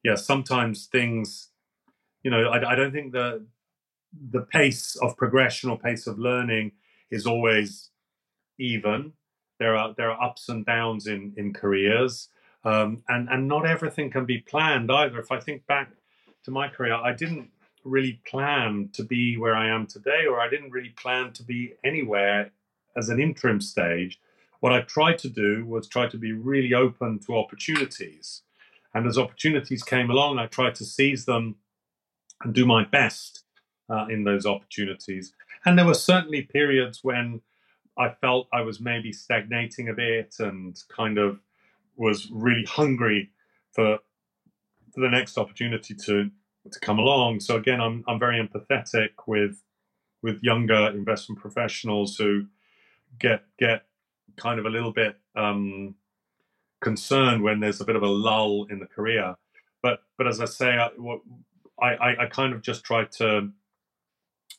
yeah, 0.02 0.14
sometimes 0.14 0.86
things, 0.86 1.48
you 2.22 2.30
know, 2.30 2.48
I, 2.48 2.72
I 2.72 2.74
don't 2.74 2.92
think 2.92 3.12
the 3.12 3.46
the 4.30 4.42
pace 4.42 4.96
of 4.96 5.16
progression 5.16 5.70
or 5.70 5.78
pace 5.78 6.06
of 6.06 6.18
learning 6.18 6.72
is 7.10 7.26
always 7.26 7.90
even. 8.58 9.12
There 9.58 9.76
are 9.76 9.94
there 9.96 10.10
are 10.10 10.22
ups 10.22 10.48
and 10.48 10.64
downs 10.64 11.06
in 11.06 11.34
in 11.36 11.52
careers, 11.52 12.28
um, 12.64 13.02
and 13.08 13.28
and 13.28 13.46
not 13.46 13.66
everything 13.66 14.10
can 14.10 14.24
be 14.24 14.38
planned 14.38 14.90
either. 14.90 15.18
If 15.18 15.30
I 15.30 15.40
think 15.40 15.66
back 15.66 15.90
to 16.44 16.50
my 16.50 16.68
career, 16.68 16.94
I 16.94 17.12
didn't 17.12 17.50
really 17.84 18.20
plan 18.26 18.90
to 18.92 19.04
be 19.04 19.36
where 19.36 19.54
I 19.54 19.68
am 19.68 19.86
today, 19.86 20.26
or 20.28 20.40
I 20.40 20.48
didn't 20.48 20.70
really 20.70 20.90
plan 20.90 21.32
to 21.34 21.42
be 21.42 21.74
anywhere 21.84 22.52
as 22.96 23.08
an 23.08 23.20
interim 23.20 23.60
stage. 23.60 24.18
What 24.60 24.72
I 24.72 24.82
tried 24.82 25.18
to 25.20 25.28
do 25.28 25.64
was 25.64 25.88
try 25.88 26.06
to 26.08 26.18
be 26.18 26.32
really 26.32 26.74
open 26.74 27.18
to 27.20 27.36
opportunities. 27.36 28.42
And 28.94 29.06
as 29.06 29.18
opportunities 29.18 29.82
came 29.82 30.10
along, 30.10 30.38
I 30.38 30.46
tried 30.46 30.74
to 30.76 30.84
seize 30.84 31.24
them 31.24 31.56
and 32.42 32.54
do 32.54 32.66
my 32.66 32.84
best 32.84 33.44
uh, 33.88 34.06
in 34.08 34.24
those 34.24 34.46
opportunities. 34.46 35.32
And 35.64 35.78
there 35.78 35.86
were 35.86 35.94
certainly 35.94 36.42
periods 36.42 37.00
when 37.02 37.42
I 37.98 38.10
felt 38.20 38.48
I 38.52 38.62
was 38.62 38.80
maybe 38.80 39.12
stagnating 39.12 39.88
a 39.88 39.94
bit 39.94 40.36
and 40.38 40.76
kind 40.88 41.18
of 41.18 41.40
was 41.96 42.30
really 42.30 42.64
hungry 42.64 43.30
for, 43.72 43.98
for 44.94 45.00
the 45.00 45.10
next 45.10 45.38
opportunity 45.38 45.94
to 46.06 46.30
to 46.70 46.78
come 46.80 46.98
along. 46.98 47.40
So 47.40 47.56
again, 47.56 47.80
I'm 47.80 48.04
I'm 48.06 48.18
very 48.18 48.40
empathetic 48.40 49.10
with 49.26 49.62
with 50.22 50.42
younger 50.42 50.90
investment 50.90 51.40
professionals 51.40 52.16
who 52.16 52.46
get 53.18 53.44
get 53.58 53.86
kind 54.36 54.58
of 54.58 54.66
a 54.66 54.70
little 54.70 54.92
bit 54.92 55.16
um, 55.36 55.94
concerned 56.80 57.42
when 57.42 57.60
there's 57.60 57.80
a 57.80 57.84
bit 57.84 57.96
of 57.96 58.02
a 58.02 58.08
lull 58.08 58.66
in 58.70 58.78
the 58.78 58.86
career. 58.86 59.36
But 59.82 60.02
but 60.18 60.26
as 60.26 60.40
I 60.40 60.46
say, 60.46 60.78
I, 60.78 60.88
I, 61.82 62.24
I 62.24 62.26
kind 62.26 62.52
of 62.52 62.62
just 62.62 62.84
try 62.84 63.04
to 63.04 63.50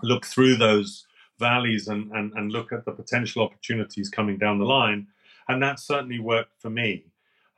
look 0.01 0.25
through 0.25 0.55
those 0.55 1.05
valleys 1.39 1.87
and, 1.87 2.11
and, 2.11 2.31
and 2.33 2.51
look 2.51 2.71
at 2.71 2.85
the 2.85 2.91
potential 2.91 3.43
opportunities 3.43 4.09
coming 4.09 4.37
down 4.37 4.59
the 4.59 4.65
line. 4.65 5.07
And 5.47 5.61
that 5.61 5.79
certainly 5.79 6.19
worked 6.19 6.61
for 6.61 6.69
me. 6.69 7.05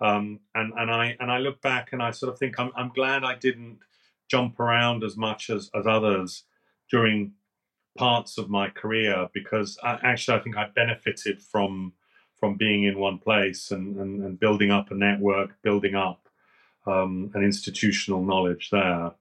Um, 0.01 0.39
and, 0.55 0.73
and 0.75 0.91
I 0.91 1.15
and 1.19 1.31
I 1.31 1.37
look 1.37 1.61
back 1.61 1.93
and 1.93 2.01
I 2.01 2.11
sort 2.11 2.33
of 2.33 2.39
think 2.39 2.59
I'm, 2.59 2.71
I'm 2.75 2.89
glad 2.89 3.23
I 3.23 3.35
didn't 3.35 3.79
jump 4.29 4.59
around 4.59 5.03
as 5.03 5.15
much 5.15 5.49
as, 5.49 5.69
as 5.75 5.85
others 5.85 6.43
during 6.89 7.33
parts 7.97 8.37
of 8.37 8.49
my 8.49 8.69
career 8.69 9.29
because 9.33 9.77
I, 9.83 9.99
actually 10.03 10.39
I 10.39 10.41
think 10.41 10.57
I 10.57 10.67
benefited 10.75 11.41
from 11.41 11.93
from 12.43 12.55
being 12.55 12.83
in 12.83 12.99
one 12.99 13.17
place 13.19 13.71
and, 13.71 13.95
and, 13.95 14.21
and 14.21 14.37
building 14.37 14.69
up 14.69 14.91
a 14.91 14.93
network, 14.93 15.51
building 15.61 15.95
up 15.95 16.27
um, 16.85 17.31
an 17.35 17.41
institutional 17.41 18.21
knowledge 18.21 18.69
there. 18.69 19.11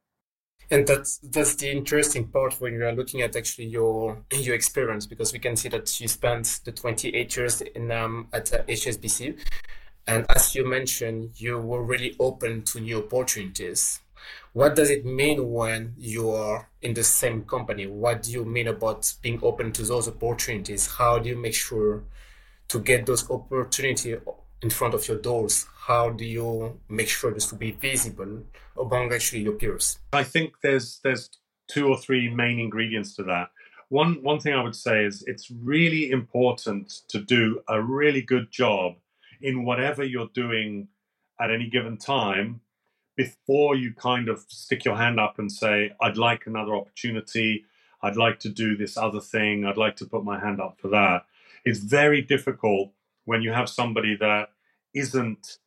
And 0.72 0.84
that's 0.88 1.18
that's 1.18 1.54
the 1.54 1.70
interesting 1.70 2.26
part 2.26 2.60
when 2.60 2.72
you 2.74 2.84
are 2.84 2.96
looking 3.00 3.22
at 3.22 3.36
actually 3.36 3.66
your 3.66 4.24
your 4.32 4.56
experience 4.56 5.06
because 5.06 5.32
we 5.32 5.38
can 5.38 5.54
see 5.54 5.68
that 5.68 6.00
you 6.00 6.08
spent 6.08 6.46
the 6.64 6.72
28 6.72 7.36
years 7.36 7.60
in 7.60 7.92
um, 7.92 8.26
at 8.32 8.52
uh, 8.52 8.64
HSBC, 8.64 9.38
and 10.08 10.26
as 10.34 10.56
you 10.56 10.66
mentioned, 10.66 11.30
you 11.36 11.58
were 11.58 11.84
really 11.84 12.16
open 12.18 12.62
to 12.62 12.80
new 12.80 12.98
opportunities. 13.04 14.00
What 14.52 14.74
does 14.74 14.90
it 14.90 15.04
mean 15.04 15.52
when 15.52 15.94
you 15.96 16.30
are 16.30 16.68
in 16.80 16.94
the 16.94 17.04
same 17.04 17.44
company? 17.44 17.86
What 17.86 18.24
do 18.24 18.32
you 18.32 18.44
mean 18.44 18.66
about 18.66 19.14
being 19.22 19.38
open 19.42 19.70
to 19.72 19.82
those 19.84 20.08
opportunities? 20.08 20.88
How 20.98 21.20
do 21.20 21.28
you 21.28 21.36
make 21.36 21.54
sure 21.54 22.02
to 22.72 22.80
get 22.80 23.04
those 23.04 23.30
opportunity 23.30 24.16
in 24.62 24.70
front 24.70 24.94
of 24.94 25.06
your 25.06 25.18
doors, 25.18 25.66
how 25.76 26.08
do 26.08 26.24
you 26.24 26.80
make 26.88 27.08
sure 27.08 27.30
this 27.30 27.46
to 27.46 27.54
be 27.54 27.72
visible 27.72 28.42
among 28.78 29.12
actually 29.12 29.42
your 29.42 29.52
peers? 29.52 29.98
I 30.14 30.24
think 30.24 30.54
there's 30.62 30.98
there's 31.04 31.28
two 31.68 31.88
or 31.88 31.98
three 31.98 32.28
main 32.28 32.58
ingredients 32.58 33.14
to 33.16 33.24
that. 33.24 33.50
One 33.90 34.22
one 34.22 34.40
thing 34.40 34.54
I 34.54 34.62
would 34.62 34.74
say 34.74 35.04
is 35.04 35.22
it's 35.26 35.50
really 35.50 36.10
important 36.10 37.02
to 37.08 37.20
do 37.20 37.60
a 37.68 37.82
really 37.82 38.22
good 38.22 38.50
job 38.50 38.94
in 39.42 39.64
whatever 39.66 40.02
you're 40.02 40.30
doing 40.32 40.88
at 41.38 41.50
any 41.50 41.68
given 41.68 41.98
time 41.98 42.62
before 43.16 43.76
you 43.76 43.92
kind 43.92 44.30
of 44.30 44.46
stick 44.48 44.86
your 44.86 44.96
hand 44.96 45.20
up 45.20 45.38
and 45.38 45.52
say, 45.52 45.92
I'd 46.00 46.16
like 46.16 46.46
another 46.46 46.74
opportunity. 46.74 47.66
I'd 48.00 48.16
like 48.16 48.38
to 48.40 48.48
do 48.48 48.76
this 48.76 48.96
other 48.96 49.20
thing. 49.20 49.66
I'd 49.66 49.76
like 49.76 49.96
to 49.96 50.06
put 50.06 50.24
my 50.24 50.40
hand 50.40 50.58
up 50.58 50.78
for 50.80 50.88
that. 50.88 51.26
It's 51.64 51.80
very 51.80 52.22
difficult 52.22 52.92
when 53.24 53.42
you 53.42 53.52
have 53.52 53.68
somebody 53.68 54.16
that 54.16 54.48
isn't 54.94 55.58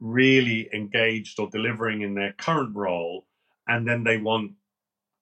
really 0.00 0.68
engaged 0.72 1.38
or 1.38 1.48
delivering 1.50 2.02
in 2.02 2.14
their 2.14 2.32
current 2.32 2.74
role 2.74 3.26
and 3.66 3.88
then 3.88 4.04
they 4.04 4.18
want 4.18 4.52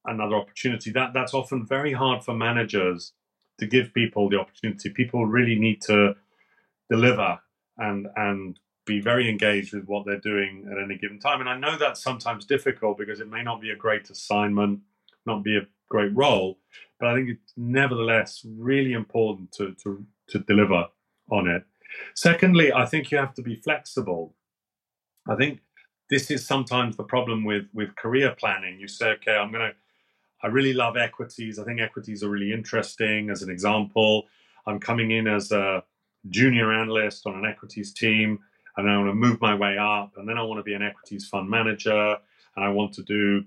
another 0.05 0.37
opportunity. 0.37 0.91
That 0.91 1.13
that's 1.15 1.35
often 1.35 1.67
very 1.67 1.93
hard 1.93 2.25
for 2.25 2.35
managers 2.35 3.13
to 3.59 3.67
give 3.67 3.95
people 3.95 4.29
the 4.29 4.41
opportunity. 4.41 4.91
People 4.91 5.27
really 5.27 5.59
need 5.59 5.81
to 5.83 6.15
deliver 6.91 7.39
and 7.79 8.09
and 8.17 8.59
be 8.85 9.01
very 9.01 9.31
engaged 9.31 9.73
with 9.73 9.85
what 9.87 10.05
they're 10.05 10.19
doing 10.19 10.69
at 10.71 10.83
any 10.83 10.99
given 10.99 11.21
time. 11.21 11.41
And 11.41 11.49
i 11.49 11.57
know 11.57 11.79
that's 11.79 12.03
sometimes 12.03 12.45
difficult 12.45 12.99
because 12.99 13.21
it 13.21 13.29
may 13.29 13.43
not 13.43 13.61
be 13.61 13.71
a 13.71 13.77
great 13.77 14.11
assignment 14.11 14.81
not 15.27 15.43
be 15.43 15.57
a 15.57 15.67
great 15.89 16.15
role 16.15 16.59
but 17.03 17.11
i 17.11 17.15
think 17.17 17.29
it's 17.29 17.53
nevertheless 17.59 18.47
really 18.57 18.93
important 18.93 19.51
to 19.53 19.75
to 19.75 20.07
to 20.29 20.39
deliver 20.39 20.87
on 21.31 21.49
it 21.49 21.65
Secondly, 22.15 22.73
I 22.73 22.87
think 22.87 23.11
you 23.11 23.19
have 23.19 23.35
to 23.35 23.43
be 23.43 23.57
flexible. 23.57 24.35
I 25.29 25.37
think 25.37 25.61
this 26.11 26.31
is 26.31 26.47
sometimes 26.47 26.97
the 26.97 27.05
problem 27.05 27.45
with 27.45 27.67
with 27.73 27.95
career 27.97 28.35
planning. 28.39 28.79
You 28.79 28.89
say, 28.89 29.11
okay, 29.13 29.37
I'm 29.37 29.53
going 29.53 29.71
to, 29.71 29.77
I 30.43 30.49
really 30.49 30.73
love 30.73 30.97
equities. 30.97 31.59
I 31.59 31.65
think 31.65 31.81
equities 31.81 32.23
are 32.23 32.29
really 32.29 32.53
interesting. 32.53 33.31
As 33.31 33.43
an 33.43 33.51
example, 33.51 34.25
I'm 34.67 34.81
coming 34.81 35.11
in 35.13 35.27
as 35.27 35.53
a 35.53 35.85
junior 36.29 36.73
analyst 36.73 37.27
on 37.27 37.35
an 37.35 37.47
equities 37.47 37.93
team, 37.93 38.39
and 38.77 38.91
I 38.91 38.97
want 38.97 39.11
to 39.11 39.15
move 39.15 39.41
my 39.41 39.55
way 39.55 39.79
up, 39.79 40.13
and 40.17 40.29
then 40.29 40.39
I 40.39 40.43
want 40.43 40.59
to 40.59 40.65
be 40.65 40.75
an 40.75 40.83
equities 40.83 41.29
fund 41.29 41.49
manager, 41.49 42.17
and 42.57 42.65
I 42.65 42.69
want 42.69 42.93
to 42.95 43.03
do. 43.03 43.45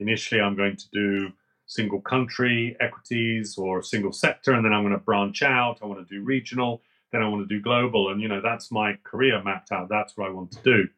Initially, 0.00 0.40
I'm 0.40 0.56
going 0.56 0.76
to 0.76 0.88
do 0.92 1.30
single 1.70 2.00
country 2.00 2.76
equities 2.80 3.56
or 3.56 3.82
single 3.82 4.12
sector, 4.12 4.52
and 4.52 4.64
then 4.64 4.72
I'm 4.72 4.82
going 4.82 4.92
to 4.92 4.98
branch 4.98 5.42
out. 5.42 5.78
I 5.82 5.86
want 5.86 6.06
to 6.06 6.14
do 6.14 6.22
regional 6.22 6.82
then 7.10 7.22
I 7.22 7.28
want 7.28 7.46
to 7.48 7.54
do 7.54 7.62
global. 7.62 8.10
And, 8.10 8.20
you 8.20 8.28
know, 8.28 8.40
that's 8.40 8.70
my 8.70 8.98
career 9.04 9.42
mapped 9.42 9.72
out. 9.72 9.88
That's 9.88 10.16
what 10.16 10.28
I 10.28 10.30
want 10.30 10.52
to 10.52 10.62
do. 10.62 10.88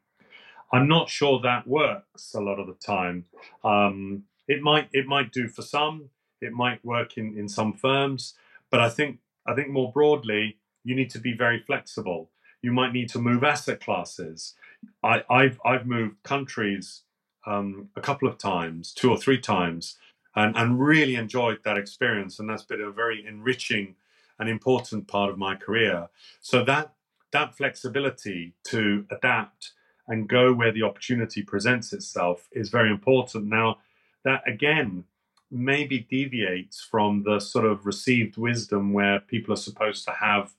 I'm 0.72 0.88
not 0.88 1.08
sure 1.08 1.40
that 1.40 1.66
works 1.66 2.34
a 2.34 2.40
lot 2.40 2.58
of 2.58 2.66
the 2.66 2.74
time. 2.74 3.26
Um, 3.62 4.24
it 4.48 4.62
might 4.62 4.88
it 4.92 5.06
might 5.06 5.30
do 5.30 5.48
for 5.48 5.62
some. 5.62 6.08
It 6.40 6.52
might 6.52 6.84
work 6.84 7.18
in, 7.18 7.38
in 7.38 7.48
some 7.48 7.74
firms, 7.74 8.34
but 8.70 8.80
I 8.80 8.88
think 8.88 9.18
I 9.46 9.54
think 9.54 9.68
more 9.68 9.92
broadly, 9.92 10.56
you 10.82 10.94
need 10.94 11.10
to 11.10 11.18
be 11.18 11.34
very 11.34 11.60
flexible. 11.60 12.30
You 12.62 12.72
might 12.72 12.92
need 12.92 13.10
to 13.10 13.18
move 13.18 13.44
asset 13.44 13.80
classes. 13.80 14.54
I, 15.02 15.22
have 15.28 15.60
I've 15.64 15.86
moved 15.86 16.22
countries 16.22 17.02
um, 17.46 17.90
a 17.94 18.00
couple 18.00 18.26
of 18.26 18.38
times, 18.38 18.92
two 18.92 19.10
or 19.10 19.18
three 19.18 19.40
times, 19.40 19.98
and, 20.34 20.56
and 20.56 20.80
really 20.80 21.14
enjoyed 21.14 21.58
that 21.64 21.78
experience. 21.78 22.38
And 22.38 22.48
that's 22.48 22.62
been 22.62 22.80
a 22.80 22.90
very 22.90 23.24
enriching 23.26 23.96
and 24.38 24.48
important 24.48 25.06
part 25.06 25.30
of 25.30 25.38
my 25.38 25.54
career. 25.54 26.08
So 26.40 26.64
that 26.64 26.94
that 27.32 27.56
flexibility 27.56 28.52
to 28.64 29.06
adapt 29.10 29.72
and 30.06 30.28
go 30.28 30.52
where 30.52 30.72
the 30.72 30.82
opportunity 30.82 31.42
presents 31.42 31.92
itself 31.92 32.48
is 32.52 32.68
very 32.68 32.90
important. 32.90 33.46
Now, 33.46 33.78
that 34.24 34.42
again 34.46 35.04
maybe 35.52 36.06
deviates 36.10 36.80
from 36.82 37.22
the 37.24 37.38
sort 37.38 37.66
of 37.66 37.84
received 37.84 38.38
wisdom 38.38 38.92
where 38.94 39.20
people 39.20 39.52
are 39.52 39.58
supposed 39.58 40.04
to 40.06 40.12
have 40.12 40.54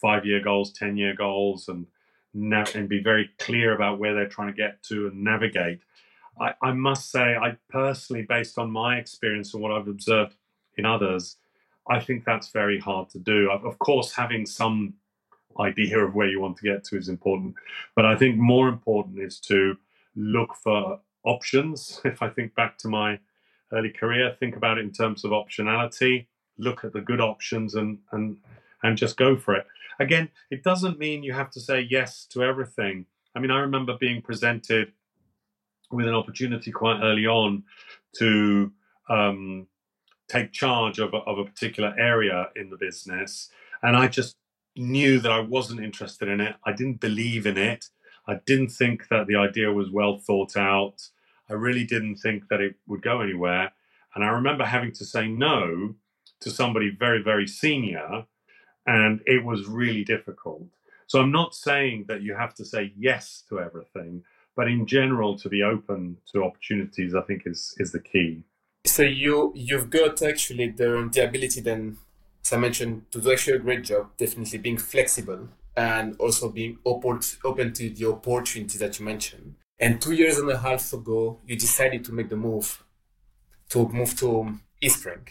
five 0.00 0.24
year 0.24 0.40
goals, 0.40 0.72
10 0.72 0.96
year 0.96 1.14
goals, 1.14 1.68
and, 1.68 1.86
and 2.32 2.88
be 2.88 3.02
very 3.02 3.28
clear 3.38 3.74
about 3.74 3.98
where 3.98 4.14
they're 4.14 4.28
trying 4.28 4.48
to 4.48 4.56
get 4.56 4.82
to 4.84 5.08
and 5.08 5.22
navigate. 5.22 5.80
I, 6.38 6.54
I 6.62 6.72
must 6.72 7.10
say, 7.10 7.36
I 7.36 7.56
personally, 7.68 8.26
based 8.28 8.58
on 8.58 8.70
my 8.70 8.96
experience 8.96 9.54
and 9.54 9.62
what 9.62 9.72
I've 9.72 9.88
observed 9.88 10.34
in 10.76 10.84
others, 10.84 11.36
I 11.88 12.00
think 12.00 12.24
that's 12.24 12.48
very 12.48 12.78
hard 12.78 13.08
to 13.10 13.18
do. 13.18 13.50
Of 13.50 13.78
course, 13.78 14.12
having 14.12 14.46
some 14.46 14.94
idea 15.58 15.98
of 15.98 16.14
where 16.14 16.28
you 16.28 16.40
want 16.40 16.56
to 16.58 16.62
get 16.62 16.84
to 16.84 16.96
is 16.96 17.08
important, 17.08 17.54
but 17.96 18.06
I 18.06 18.16
think 18.16 18.36
more 18.36 18.68
important 18.68 19.20
is 19.20 19.40
to 19.40 19.76
look 20.14 20.54
for 20.54 21.00
options. 21.24 22.00
If 22.04 22.22
I 22.22 22.28
think 22.28 22.54
back 22.54 22.78
to 22.78 22.88
my 22.88 23.18
early 23.72 23.90
career, 23.90 24.36
think 24.38 24.56
about 24.56 24.78
it 24.78 24.84
in 24.84 24.92
terms 24.92 25.24
of 25.24 25.32
optionality. 25.32 26.26
Look 26.58 26.84
at 26.84 26.92
the 26.92 27.00
good 27.00 27.20
options 27.20 27.74
and 27.74 27.98
and 28.12 28.36
and 28.82 28.96
just 28.96 29.16
go 29.16 29.36
for 29.36 29.54
it. 29.54 29.66
Again, 29.98 30.30
it 30.50 30.62
doesn't 30.62 30.98
mean 30.98 31.22
you 31.22 31.32
have 31.32 31.50
to 31.50 31.60
say 31.60 31.86
yes 31.90 32.24
to 32.30 32.42
everything. 32.42 33.06
I 33.34 33.40
mean, 33.40 33.50
I 33.50 33.60
remember 33.60 33.96
being 33.98 34.22
presented 34.22 34.92
with 35.90 36.06
an 36.06 36.14
opportunity 36.14 36.70
quite 36.70 37.00
early 37.02 37.26
on 37.26 37.64
to 38.18 38.72
um, 39.08 39.66
take 40.28 40.52
charge 40.52 40.98
of 40.98 41.12
a, 41.14 41.18
of 41.18 41.38
a 41.38 41.44
particular 41.44 41.94
area 41.98 42.48
in 42.56 42.70
the 42.70 42.76
business. 42.76 43.50
And 43.82 43.96
I 43.96 44.08
just 44.08 44.36
knew 44.76 45.18
that 45.20 45.32
I 45.32 45.40
wasn't 45.40 45.82
interested 45.82 46.28
in 46.28 46.40
it. 46.40 46.56
I 46.64 46.72
didn't 46.72 47.00
believe 47.00 47.46
in 47.46 47.58
it. 47.58 47.86
I 48.26 48.40
didn't 48.46 48.70
think 48.70 49.08
that 49.08 49.26
the 49.26 49.36
idea 49.36 49.72
was 49.72 49.90
well 49.90 50.18
thought 50.18 50.56
out. 50.56 51.08
I 51.48 51.54
really 51.54 51.84
didn't 51.84 52.16
think 52.16 52.48
that 52.48 52.60
it 52.60 52.76
would 52.86 53.02
go 53.02 53.20
anywhere. 53.20 53.72
And 54.14 54.24
I 54.24 54.28
remember 54.28 54.64
having 54.64 54.92
to 54.92 55.04
say 55.04 55.26
no 55.26 55.94
to 56.40 56.50
somebody 56.50 56.90
very, 56.90 57.22
very 57.22 57.46
senior, 57.46 58.26
and 58.86 59.20
it 59.26 59.44
was 59.44 59.66
really 59.66 60.04
difficult. 60.04 60.66
So 61.06 61.20
I'm 61.20 61.32
not 61.32 61.54
saying 61.54 62.04
that 62.08 62.22
you 62.22 62.34
have 62.34 62.54
to 62.54 62.64
say 62.64 62.92
yes 62.96 63.42
to 63.48 63.60
everything, 63.60 64.22
but 64.56 64.68
in 64.68 64.86
general, 64.86 65.38
to 65.38 65.48
be 65.48 65.62
open 65.62 66.18
to 66.32 66.44
opportunities, 66.44 67.14
I 67.14 67.22
think 67.22 67.42
is 67.46 67.74
is 67.78 67.92
the 67.92 68.00
key. 68.00 68.42
So 68.86 69.02
you 69.02 69.52
you've 69.54 69.90
got 69.90 70.22
actually 70.22 70.70
the, 70.70 71.08
the 71.12 71.24
ability 71.28 71.60
then, 71.60 71.98
as 72.44 72.52
I 72.52 72.56
mentioned, 72.56 73.10
to 73.12 73.20
do 73.20 73.32
actually 73.32 73.56
a 73.56 73.60
great 73.60 73.84
job. 73.84 74.10
Definitely 74.16 74.58
being 74.58 74.78
flexible 74.78 75.48
and 75.76 76.16
also 76.18 76.48
being 76.48 76.78
open 76.84 77.20
open 77.44 77.72
to 77.74 77.90
the 77.90 78.08
opportunity 78.08 78.78
that 78.78 78.98
you 78.98 79.04
mentioned. 79.04 79.54
And 79.78 80.00
two 80.00 80.12
years 80.12 80.38
and 80.38 80.50
a 80.50 80.58
half 80.58 80.92
ago, 80.92 81.38
you 81.46 81.56
decided 81.56 82.04
to 82.04 82.12
make 82.12 82.28
the 82.28 82.36
move 82.36 82.82
to 83.70 83.88
move 83.88 84.16
to 84.18 84.58
Eastspring. 84.82 85.26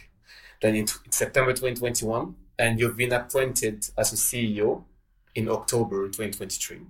Then 0.61 0.75
in, 0.75 0.87
in 1.05 1.11
September 1.11 1.51
2021, 1.51 2.35
and 2.57 2.79
you've 2.79 2.97
been 2.97 3.13
appointed 3.13 3.87
as 3.97 4.11
a 4.11 4.15
CEO 4.15 4.83
in 5.35 5.47
October 5.49 6.07
2023. 6.07 6.81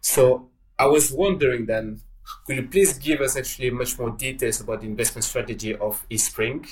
So 0.00 0.48
I 0.82 0.86
was 0.86 1.12
wondering 1.12 1.66
then, 1.66 2.00
Could 2.44 2.56
you 2.56 2.66
please 2.66 2.98
give 2.98 3.20
us 3.20 3.36
actually 3.36 3.70
much 3.70 3.96
more 4.00 4.10
details 4.10 4.60
about 4.60 4.80
the 4.80 4.88
investment 4.88 5.22
strategy 5.22 5.76
of 5.76 6.04
Eastspring 6.10 6.66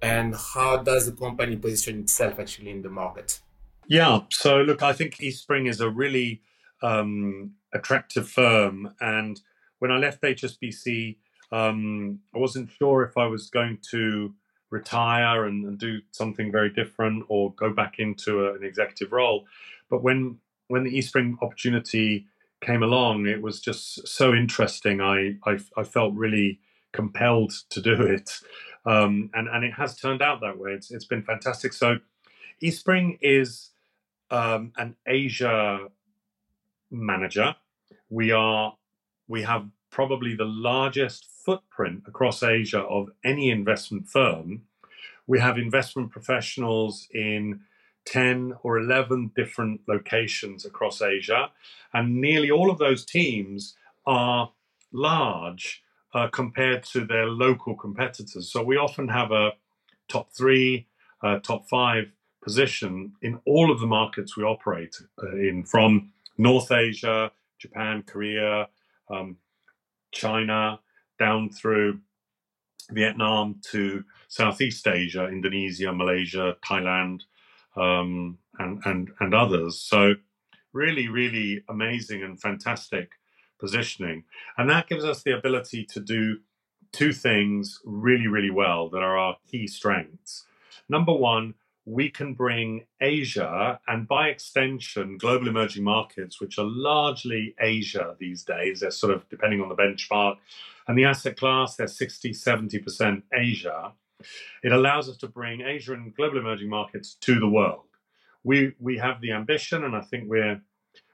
and 0.00 0.34
how 0.34 0.78
does 0.78 1.04
the 1.04 1.12
company 1.12 1.56
position 1.56 2.00
itself 2.00 2.38
actually 2.38 2.70
in 2.70 2.80
the 2.80 2.88
market? 2.88 3.40
Yeah, 3.86 4.20
so 4.30 4.62
look, 4.62 4.82
I 4.82 4.94
think 4.94 5.16
Eastspring 5.16 5.68
is 5.68 5.82
a 5.82 5.90
really 5.90 6.40
um, 6.82 7.52
attractive 7.74 8.30
firm. 8.30 8.94
And 8.98 9.38
when 9.80 9.90
I 9.90 9.98
left 9.98 10.22
HSBC, 10.22 11.18
um, 11.52 12.20
I 12.34 12.38
wasn't 12.38 12.70
sure 12.78 13.02
if 13.02 13.18
I 13.18 13.26
was 13.26 13.50
going 13.50 13.76
to 13.90 14.32
retire 14.70 15.44
and, 15.44 15.66
and, 15.66 15.78
do 15.78 16.00
something 16.12 16.50
very 16.50 16.70
different 16.70 17.24
or 17.28 17.52
go 17.54 17.74
back 17.74 17.98
into 17.98 18.46
a, 18.46 18.54
an 18.54 18.64
executive 18.64 19.12
role. 19.12 19.44
But 19.90 20.02
when 20.02 20.38
when 20.68 20.84
the 20.84 20.96
Eastspring 20.96 21.34
opportunity 21.42 22.26
came 22.60 22.82
along, 22.82 23.26
it 23.26 23.40
was 23.40 23.60
just 23.60 24.06
so 24.06 24.34
interesting. 24.34 25.00
I 25.00 25.36
I, 25.44 25.58
I 25.76 25.82
felt 25.84 26.14
really 26.14 26.60
compelled 26.92 27.52
to 27.70 27.80
do 27.80 28.02
it, 28.02 28.30
um, 28.86 29.30
and 29.34 29.48
and 29.48 29.64
it 29.64 29.72
has 29.74 29.96
turned 29.96 30.22
out 30.22 30.40
that 30.40 30.58
way. 30.58 30.72
It's 30.72 30.90
it's 30.90 31.06
been 31.06 31.22
fantastic. 31.22 31.72
So, 31.72 31.98
Eastspring 32.62 33.18
is 33.20 33.70
um, 34.30 34.72
an 34.76 34.96
Asia 35.06 35.88
manager. 36.90 37.54
We 38.08 38.32
are 38.32 38.74
we 39.28 39.42
have 39.42 39.68
probably 39.90 40.34
the 40.34 40.44
largest 40.44 41.26
footprint 41.44 42.02
across 42.06 42.42
Asia 42.42 42.80
of 42.80 43.10
any 43.24 43.50
investment 43.50 44.08
firm. 44.08 44.62
We 45.26 45.38
have 45.40 45.58
investment 45.58 46.10
professionals 46.10 47.08
in 47.12 47.60
10 48.10 48.54
or 48.64 48.78
11 48.78 49.30
different 49.36 49.80
locations 49.86 50.64
across 50.66 51.00
Asia. 51.00 51.50
And 51.94 52.20
nearly 52.20 52.50
all 52.50 52.70
of 52.70 52.78
those 52.78 53.04
teams 53.04 53.76
are 54.04 54.50
large 54.92 55.82
uh, 56.12 56.26
compared 56.28 56.82
to 56.82 57.04
their 57.04 57.26
local 57.26 57.76
competitors. 57.76 58.50
So 58.50 58.64
we 58.64 58.76
often 58.76 59.06
have 59.08 59.30
a 59.30 59.52
top 60.08 60.32
three, 60.36 60.88
uh, 61.22 61.38
top 61.38 61.68
five 61.68 62.10
position 62.42 63.12
in 63.22 63.38
all 63.46 63.70
of 63.70 63.78
the 63.78 63.86
markets 63.86 64.36
we 64.36 64.42
operate 64.42 64.96
uh, 65.22 65.36
in, 65.36 65.62
from 65.62 66.10
North 66.36 66.72
Asia, 66.72 67.30
Japan, 67.58 68.02
Korea, 68.04 68.66
um, 69.08 69.36
China, 70.10 70.80
down 71.20 71.50
through 71.50 72.00
Vietnam 72.90 73.60
to 73.70 74.02
Southeast 74.26 74.88
Asia, 74.88 75.28
Indonesia, 75.28 75.92
Malaysia, 75.92 76.56
Thailand, 76.64 77.20
um, 77.76 78.38
and, 78.58 78.80
and, 78.84 79.10
and 79.20 79.34
others. 79.34 79.80
So, 79.80 80.14
really, 80.72 81.08
really 81.08 81.64
amazing 81.68 82.22
and 82.22 82.40
fantastic 82.40 83.10
positioning. 83.58 84.24
And 84.56 84.70
that 84.70 84.88
gives 84.88 85.04
us 85.04 85.22
the 85.22 85.36
ability 85.36 85.84
to 85.86 86.00
do 86.00 86.38
two 86.92 87.12
things 87.12 87.80
really, 87.84 88.26
really 88.26 88.50
well 88.50 88.88
that 88.90 89.02
are 89.02 89.18
our 89.18 89.36
key 89.50 89.66
strengths. 89.66 90.46
Number 90.88 91.12
one, 91.12 91.54
we 91.84 92.10
can 92.10 92.34
bring 92.34 92.84
Asia 93.00 93.80
and 93.88 94.06
by 94.06 94.28
extension, 94.28 95.18
global 95.18 95.48
emerging 95.48 95.82
markets, 95.82 96.40
which 96.40 96.58
are 96.58 96.64
largely 96.64 97.54
Asia 97.60 98.16
these 98.18 98.44
days, 98.44 98.80
they're 98.80 98.90
sort 98.90 99.12
of 99.12 99.28
depending 99.28 99.60
on 99.60 99.68
the 99.68 99.74
benchmark 99.74 100.36
and 100.90 100.98
the 100.98 101.04
asset 101.04 101.36
class, 101.36 101.76
they're 101.76 101.86
60, 101.86 102.32
70% 102.32 103.22
Asia. 103.32 103.92
It 104.62 104.72
allows 104.72 105.08
us 105.08 105.16
to 105.18 105.28
bring 105.28 105.62
Asia 105.62 105.92
and 105.94 106.14
global 106.14 106.38
emerging 106.38 106.68
markets 106.68 107.14
to 107.20 107.38
the 107.38 107.48
world. 107.48 107.84
We, 108.44 108.72
we 108.78 108.96
have 108.98 109.20
the 109.20 109.32
ambition, 109.32 109.84
and 109.84 109.94
I 109.94 110.00
think 110.00 110.24
we're, 110.28 110.60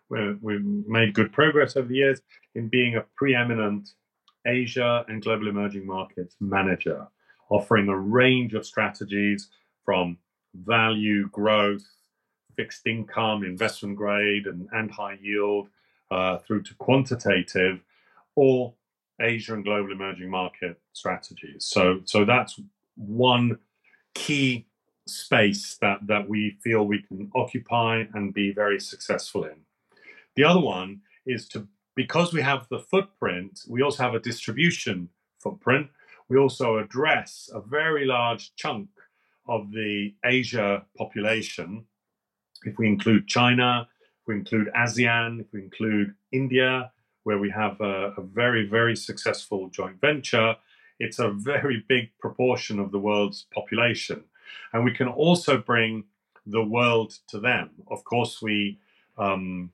we're, 0.08 0.36
we've 0.40 0.64
made 0.64 1.14
good 1.14 1.32
progress 1.32 1.76
over 1.76 1.88
the 1.88 1.96
years 1.96 2.20
in 2.54 2.68
being 2.68 2.96
a 2.96 3.04
preeminent 3.16 3.90
Asia 4.46 5.04
and 5.08 5.22
global 5.22 5.48
emerging 5.48 5.86
markets 5.86 6.36
manager, 6.40 7.06
offering 7.50 7.88
a 7.88 7.98
range 7.98 8.54
of 8.54 8.64
strategies 8.64 9.48
from 9.84 10.18
value, 10.54 11.28
growth, 11.30 11.84
fixed 12.56 12.86
income, 12.86 13.44
investment 13.44 13.96
grade, 13.96 14.46
and, 14.46 14.68
and 14.72 14.90
high 14.90 15.18
yield, 15.20 15.68
uh, 16.10 16.38
through 16.38 16.62
to 16.62 16.74
quantitative, 16.76 17.80
or 18.36 18.72
Asia 19.20 19.54
and 19.54 19.64
global 19.64 19.92
emerging 19.92 20.30
market 20.30 20.80
strategies. 20.92 21.64
So, 21.64 22.00
so 22.04 22.24
that's 22.24 22.60
one 22.96 23.58
key 24.14 24.66
space 25.06 25.76
that, 25.80 25.98
that 26.06 26.28
we 26.28 26.58
feel 26.62 26.84
we 26.84 27.02
can 27.02 27.30
occupy 27.34 28.04
and 28.14 28.34
be 28.34 28.52
very 28.52 28.80
successful 28.80 29.44
in. 29.44 29.60
The 30.34 30.44
other 30.44 30.60
one 30.60 31.00
is 31.26 31.48
to, 31.50 31.68
because 31.94 32.32
we 32.32 32.42
have 32.42 32.66
the 32.70 32.80
footprint, 32.80 33.60
we 33.68 33.82
also 33.82 34.02
have 34.02 34.14
a 34.14 34.20
distribution 34.20 35.08
footprint. 35.38 35.88
We 36.28 36.38
also 36.38 36.78
address 36.78 37.48
a 37.54 37.60
very 37.60 38.04
large 38.04 38.54
chunk 38.56 38.88
of 39.48 39.70
the 39.70 40.14
Asia 40.24 40.84
population. 40.98 41.84
If 42.64 42.78
we 42.78 42.88
include 42.88 43.28
China, 43.28 43.86
if 44.20 44.26
we 44.26 44.34
include 44.34 44.68
ASEAN, 44.76 45.40
if 45.40 45.46
we 45.52 45.62
include 45.62 46.14
India, 46.32 46.90
where 47.22 47.38
we 47.38 47.50
have 47.50 47.80
a, 47.80 48.12
a 48.16 48.22
very, 48.22 48.66
very 48.66 48.96
successful 48.96 49.68
joint 49.68 50.00
venture, 50.00 50.56
it's 50.98 51.18
a 51.18 51.30
very 51.30 51.84
big 51.88 52.10
proportion 52.20 52.78
of 52.78 52.92
the 52.92 52.98
world's 52.98 53.46
population. 53.54 54.24
And 54.72 54.84
we 54.84 54.92
can 54.92 55.08
also 55.08 55.58
bring 55.58 56.04
the 56.46 56.62
world 56.62 57.18
to 57.28 57.40
them. 57.40 57.70
Of 57.90 58.04
course, 58.04 58.40
we 58.40 58.78
um, 59.18 59.72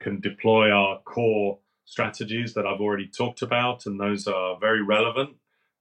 can 0.00 0.20
deploy 0.20 0.70
our 0.70 1.00
core 1.00 1.58
strategies 1.84 2.54
that 2.54 2.66
I've 2.66 2.80
already 2.80 3.08
talked 3.08 3.42
about, 3.42 3.86
and 3.86 4.00
those 4.00 4.26
are 4.26 4.58
very 4.58 4.82
relevant 4.82 5.36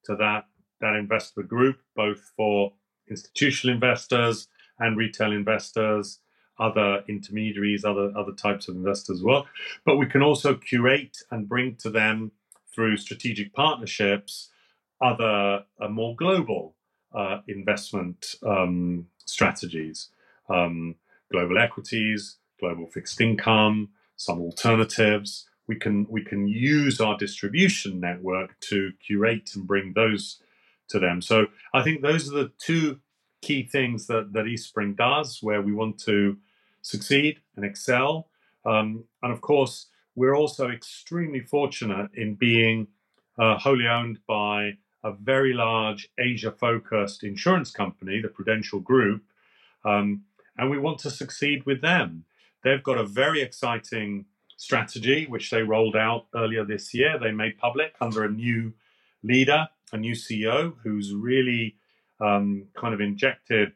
to 0.06 0.16
that, 0.18 0.46
that 0.82 0.96
investor 0.96 1.44
group, 1.44 1.80
both 1.96 2.32
for 2.36 2.74
institutional 3.10 3.76
investors 3.76 4.48
and 4.80 4.98
retail 4.98 5.32
investors, 5.32 6.20
other 6.60 7.04
intermediaries, 7.08 7.86
other, 7.86 8.12
other 8.18 8.34
types 8.34 8.68
of 8.68 8.76
investors 8.76 9.20
as 9.20 9.24
well. 9.24 9.48
But 9.86 9.98
we 9.98 10.06
can 10.06 10.22
also 10.22 10.56
curate 10.56 11.18
and 11.30 11.48
bring 11.48 11.76
to 11.78 11.90
them 11.90 12.32
through 12.74 12.98
strategic 12.98 13.54
partnerships 13.54 14.51
other 15.02 15.64
uh, 15.80 15.88
more 15.90 16.16
global 16.16 16.76
uh, 17.14 17.40
investment 17.48 18.36
um, 18.46 19.08
strategies, 19.26 20.10
um, 20.50 20.96
global 21.32 21.58
equities, 21.58 22.38
global 22.60 22.88
fixed 22.88 23.20
income, 23.20 23.90
some 24.16 24.40
alternatives. 24.40 25.48
We 25.68 25.76
can 25.76 26.06
we 26.10 26.24
can 26.24 26.48
use 26.48 27.00
our 27.00 27.18
distribution 27.18 28.00
network 28.00 28.60
to 28.62 28.92
curate 29.06 29.52
and 29.56 29.66
bring 29.66 29.94
those 29.94 30.42
to 30.90 31.00
them. 31.00 31.22
So 31.22 31.48
I 31.74 31.82
think 31.82 32.02
those 32.02 32.30
are 32.30 32.36
the 32.36 32.52
two 32.58 33.00
key 33.42 33.64
things 33.64 34.08
that 34.08 34.34
that 34.34 34.46
Eastspring 34.46 34.98
does, 34.98 35.40
where 35.42 35.62
we 35.62 35.74
want 35.74 35.98
to 36.00 36.38
succeed 36.82 37.40
and 37.56 37.66
excel. 37.66 38.28
Um, 38.66 39.06
and 39.24 39.32
of 39.32 39.42
course, 39.42 39.88
we're 40.16 40.36
also 40.36 40.70
extremely 40.70 41.40
fortunate 41.40 42.10
in 42.14 42.36
being 42.36 42.88
uh, 43.40 43.58
wholly 43.58 43.88
owned 43.88 44.20
by 44.28 44.74
a 45.04 45.12
very 45.12 45.54
large 45.54 46.10
Asia 46.18 46.52
focused 46.52 47.24
insurance 47.24 47.72
company, 47.72 48.22
the 48.22 48.28
Prudential 48.28 48.80
Group, 48.80 49.24
um, 49.84 50.24
and 50.58 50.70
we 50.70 50.78
want 50.78 51.00
to 51.00 51.10
succeed 51.10 51.66
with 51.66 51.82
them. 51.82 52.26
They've 52.64 52.84
got 52.84 52.98
a 52.98 53.06
very 53.06 53.42
exciting 53.42 54.26
strategy, 54.58 55.26
which 55.26 55.50
they 55.50 55.64
rolled 55.64 55.96
out 55.96 56.28
earlier 56.36 56.64
this 56.64 56.94
year. 56.94 57.18
They 57.18 57.32
made 57.32 57.58
public 57.58 57.96
under 58.00 58.24
a 58.24 58.30
new 58.30 58.74
leader, 59.24 59.68
a 59.92 59.98
new 59.98 60.14
CEO, 60.14 60.76
who's 60.84 61.14
really 61.14 61.78
um, 62.20 62.68
kind 62.76 62.94
of 62.94 63.02
injected 63.02 63.74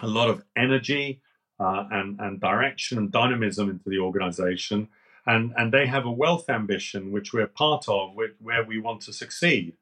a 0.00 0.06
lot 0.06 0.30
of 0.30 0.42
energy 0.56 1.20
uh, 1.60 1.84
and, 1.90 2.18
and 2.20 2.40
direction 2.40 2.96
and 2.96 3.12
dynamism 3.12 3.68
into 3.68 3.90
the 3.90 3.98
organization. 3.98 4.88
And, 5.26 5.52
and 5.56 5.72
they 5.72 5.86
have 5.86 6.06
a 6.06 6.10
wealth 6.10 6.48
ambition, 6.48 7.12
which 7.12 7.32
we're 7.32 7.46
part 7.46 7.88
of, 7.88 8.16
where 8.40 8.64
we 8.64 8.80
want 8.80 9.02
to 9.02 9.12
succeed. 9.12 9.74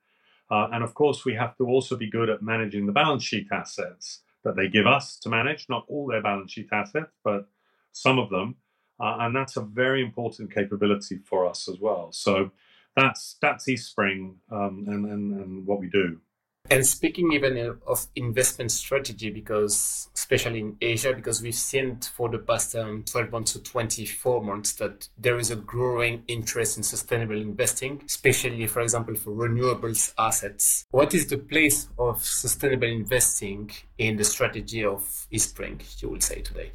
Uh, 0.50 0.68
and 0.72 0.82
of 0.82 0.94
course, 0.94 1.24
we 1.24 1.34
have 1.34 1.56
to 1.56 1.64
also 1.66 1.96
be 1.96 2.10
good 2.10 2.28
at 2.28 2.42
managing 2.42 2.86
the 2.86 2.92
balance 2.92 3.22
sheet 3.22 3.46
assets 3.52 4.22
that 4.44 4.56
they 4.56 4.68
give 4.68 4.86
us 4.86 5.18
to 5.18 5.28
manage, 5.28 5.66
not 5.68 5.84
all 5.88 6.06
their 6.06 6.22
balance 6.22 6.52
sheet 6.52 6.68
assets, 6.72 7.12
but 7.22 7.46
some 7.92 8.18
of 8.18 8.30
them. 8.30 8.56
Uh, 8.98 9.16
and 9.20 9.34
that's 9.34 9.56
a 9.56 9.62
very 9.62 10.02
important 10.02 10.52
capability 10.52 11.18
for 11.24 11.46
us 11.46 11.68
as 11.68 11.78
well. 11.78 12.10
So 12.12 12.50
that's 12.96 13.36
that's 13.40 13.66
Eastspring 13.66 14.34
um, 14.50 14.84
and, 14.88 15.06
and, 15.06 15.40
and 15.40 15.66
what 15.66 15.80
we 15.80 15.88
do. 15.88 16.20
And 16.68 16.86
speaking 16.86 17.32
even 17.32 17.76
of 17.86 18.06
investment 18.14 18.70
strategy, 18.70 19.30
because 19.30 20.08
especially 20.14 20.60
in 20.60 20.76
Asia, 20.80 21.12
because 21.12 21.42
we've 21.42 21.52
seen 21.52 21.98
for 22.00 22.28
the 22.28 22.38
past 22.38 22.76
um, 22.76 23.02
12 23.04 23.32
months 23.32 23.52
to 23.54 23.62
24 23.62 24.44
months 24.44 24.74
that 24.74 25.08
there 25.18 25.38
is 25.38 25.50
a 25.50 25.56
growing 25.56 26.22
interest 26.28 26.76
in 26.76 26.84
sustainable 26.84 27.40
investing, 27.40 28.02
especially, 28.06 28.66
for 28.68 28.82
example, 28.82 29.16
for 29.16 29.32
renewables 29.32 30.14
assets. 30.16 30.86
What 30.92 31.12
is 31.12 31.26
the 31.26 31.38
place 31.38 31.88
of 31.98 32.24
sustainable 32.24 32.86
investing 32.88 33.72
in 33.98 34.16
the 34.16 34.24
strategy 34.24 34.84
of 34.84 35.26
Eastspring, 35.32 36.00
you 36.00 36.10
would 36.10 36.22
say 36.22 36.40
today? 36.40 36.72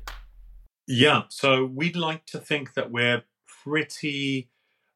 Yeah, 0.87 1.23
so 1.29 1.65
we'd 1.65 1.95
like 1.95 2.25
to 2.27 2.39
think 2.39 2.73
that 2.73 2.91
we're 2.91 3.23
pretty 3.63 4.49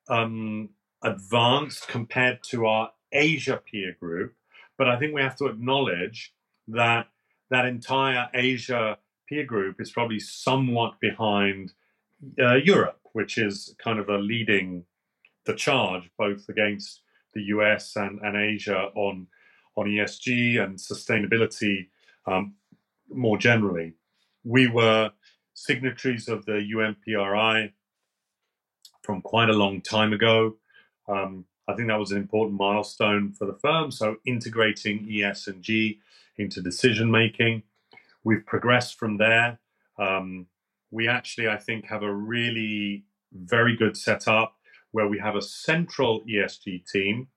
um, 0.09 0.69
advanced 1.01 1.87
compared 1.87 2.43
to 2.49 2.65
our 2.65 2.91
Asia 3.11 3.61
peer 3.65 3.95
group 3.99 4.35
but 4.79 4.87
I 4.87 4.97
think 4.97 5.13
we 5.13 5.21
have 5.21 5.35
to 5.35 5.47
acknowledge 5.47 6.33
that 6.69 7.07
that 7.51 7.65
entire 7.65 8.29
Asia 8.33 8.97
peer 9.27 9.43
group 9.43 9.81
is 9.81 9.91
probably 9.91 10.19
somewhat 10.19 10.99
behind 11.01 11.73
uh, 12.41 12.55
Europe, 12.55 13.01
which 13.11 13.37
is 13.37 13.75
kind 13.83 13.99
of 13.99 14.07
a 14.07 14.17
leading 14.17 14.85
the 15.45 15.53
charge 15.53 16.09
both 16.17 16.47
against 16.47 17.01
the 17.33 17.43
US 17.55 17.95
and, 17.97 18.19
and 18.21 18.37
Asia 18.37 18.89
on 18.95 19.27
on 19.75 19.85
ESG 19.87 20.61
and 20.63 20.77
sustainability 20.77 21.87
um, 22.25 22.55
more 23.09 23.37
generally. 23.37 23.93
We 24.43 24.67
were 24.67 25.11
signatories 25.53 26.29
of 26.29 26.45
the 26.45 26.59
UNPRI 26.75 27.71
from 29.03 29.21
quite 29.21 29.49
a 29.49 29.53
long 29.53 29.81
time 29.81 30.13
ago. 30.13 30.55
Um, 31.07 31.45
I 31.69 31.75
think 31.75 31.87
that 31.87 31.99
was 31.99 32.11
an 32.11 32.17
important 32.17 32.59
milestone 32.59 33.31
for 33.31 33.45
the 33.45 33.53
firm. 33.53 33.91
So 33.91 34.17
integrating 34.25 35.07
ES 35.11 35.47
and 35.47 35.61
G 35.61 35.99
into 36.37 36.61
decision 36.61 37.11
making. 37.11 37.61
We've 38.23 38.45
progressed 38.45 38.97
from 38.97 39.17
there. 39.17 39.59
Um, 39.99 40.47
we 40.89 41.07
actually, 41.07 41.47
I 41.47 41.57
think, 41.57 41.85
have 41.85 42.01
a 42.01 42.11
really 42.11 43.05
very 43.31 43.75
good 43.75 43.95
setup 43.95 44.55
where 44.91 45.07
we 45.07 45.19
have 45.19 45.35
a 45.35 45.41
central 45.43 46.21
ESG 46.21 46.89
team 46.91 47.27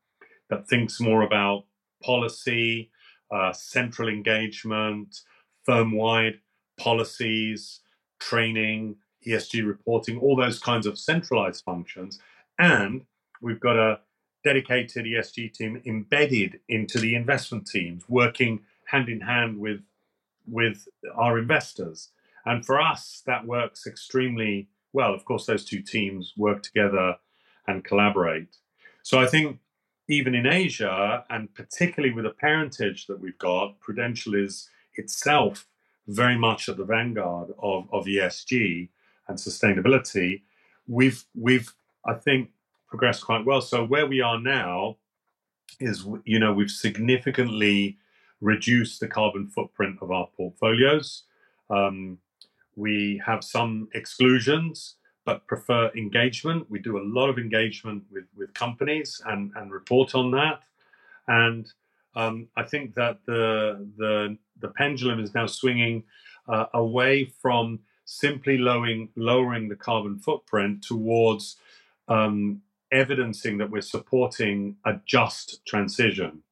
that 0.49 0.66
thinks 0.66 0.99
more 0.99 1.23
about 1.23 1.64
policy, 2.03 2.90
uh, 3.31 3.53
central 3.53 4.09
engagement, 4.09 5.21
firm 5.64 5.92
wide 5.92 6.38
policies, 6.79 7.81
training, 8.18 8.97
ESG 9.27 9.66
reporting, 9.66 10.18
all 10.18 10.37
those 10.37 10.59
kinds 10.59 10.87
of 10.87 10.99
centralized 10.99 11.62
functions. 11.64 12.18
And 12.59 13.03
we've 13.42 13.61
got 13.61 13.77
a 13.77 14.01
dedicated 14.44 15.05
ESG 15.05 15.52
team 15.52 15.83
embedded 15.87 16.61
into 16.68 16.98
the 16.98 17.14
investment 17.14 17.66
teams, 17.66 18.05
working 18.09 18.61
hand 18.87 19.09
in 19.09 19.20
hand 19.20 19.59
with 19.59 19.81
with 20.46 20.88
our 21.14 21.38
investors. 21.38 22.11
And 22.44 22.66
for 22.66 22.81
us, 22.81 23.22
that 23.26 23.46
works 23.46 23.87
extremely 23.87 24.68
well. 24.92 25.14
Of 25.14 25.24
course, 25.24 25.46
those 25.46 25.64
two 25.64 25.81
teams 25.81 26.33
work 26.37 26.62
together 26.62 27.16
and 27.66 27.85
collaborate. 27.85 28.57
So 29.02 29.20
I 29.20 29.26
think 29.26 29.61
even 30.09 30.35
in 30.35 30.46
Asia, 30.46 31.24
and 31.31 31.55
particularly 31.55 32.12
with 32.12 32.24
the 32.24 32.31
parentage 32.31 33.07
that 33.07 33.20
we've 33.20 33.38
got, 33.38 33.81
Prudential 33.81 34.35
is 34.35 34.68
itself 34.94 35.66
very 36.09 36.37
much 36.37 36.68
at 36.68 36.76
the 36.76 36.85
vanguard 36.85 37.50
of, 37.59 37.88
of 37.92 38.07
ESG 38.07 38.88
and 39.28 39.38
sustainability. 39.38 40.42
We've 40.88 41.24
we've 41.35 41.72
I 42.05 42.14
think 42.14 42.50
progressed 42.92 43.24
quite 43.24 43.46
well. 43.46 43.62
So 43.62 43.83
where 43.85 44.07
we 44.07 44.20
are 44.20 44.38
now 44.38 44.98
is 45.81 46.07
you 46.24 46.38
know 46.38 46.52
we've 46.52 46.70
significantly 46.70 47.96
reduced 48.42 49.00
the 49.00 49.09
carbon 49.09 49.48
footprint 49.48 49.96
of 50.02 50.11
our 50.11 50.28
portfolios. 50.37 51.22
Um, 51.70 52.18
we 52.76 53.22
have 53.24 53.42
some 53.42 53.88
exclusions, 53.94 54.96
but 55.24 55.46
prefer 55.46 55.90
engagement. 55.96 56.70
We 56.70 56.81
do 56.81 56.98
a 56.98 57.07
lot 57.18 57.31
of 57.31 57.38
engagement 57.38 58.05
with, 58.11 58.24
with 58.37 58.52
companies 58.52 59.22
and, 59.24 59.52
and 59.57 59.72
report 59.72 60.14
on 60.14 60.31
that. 60.33 60.61
And 61.28 61.66
um, 62.14 62.48
I 62.57 62.64
think 62.64 62.94
that 62.96 63.20
the, 63.26 63.88
the, 63.96 64.37
the 64.61 64.68
pendulum 64.68 65.18
is 65.20 65.35
now 65.35 65.46
swinging 65.46 66.02
uh, 66.46 66.66
away 66.74 67.33
from 67.40 67.78
simply 68.05 68.59
lowering, 68.59 69.09
lowering 69.16 69.68
the 69.68 69.76
carbon 69.76 70.18
footprint 70.18 70.83
towards 70.83 71.57
um, 72.09 72.61
evidencing 72.92 73.59
that 73.59 73.70
we're 73.70 73.81
supporting 73.81 74.76
a 74.85 74.94
just 75.07 75.64
transition. 75.66 76.42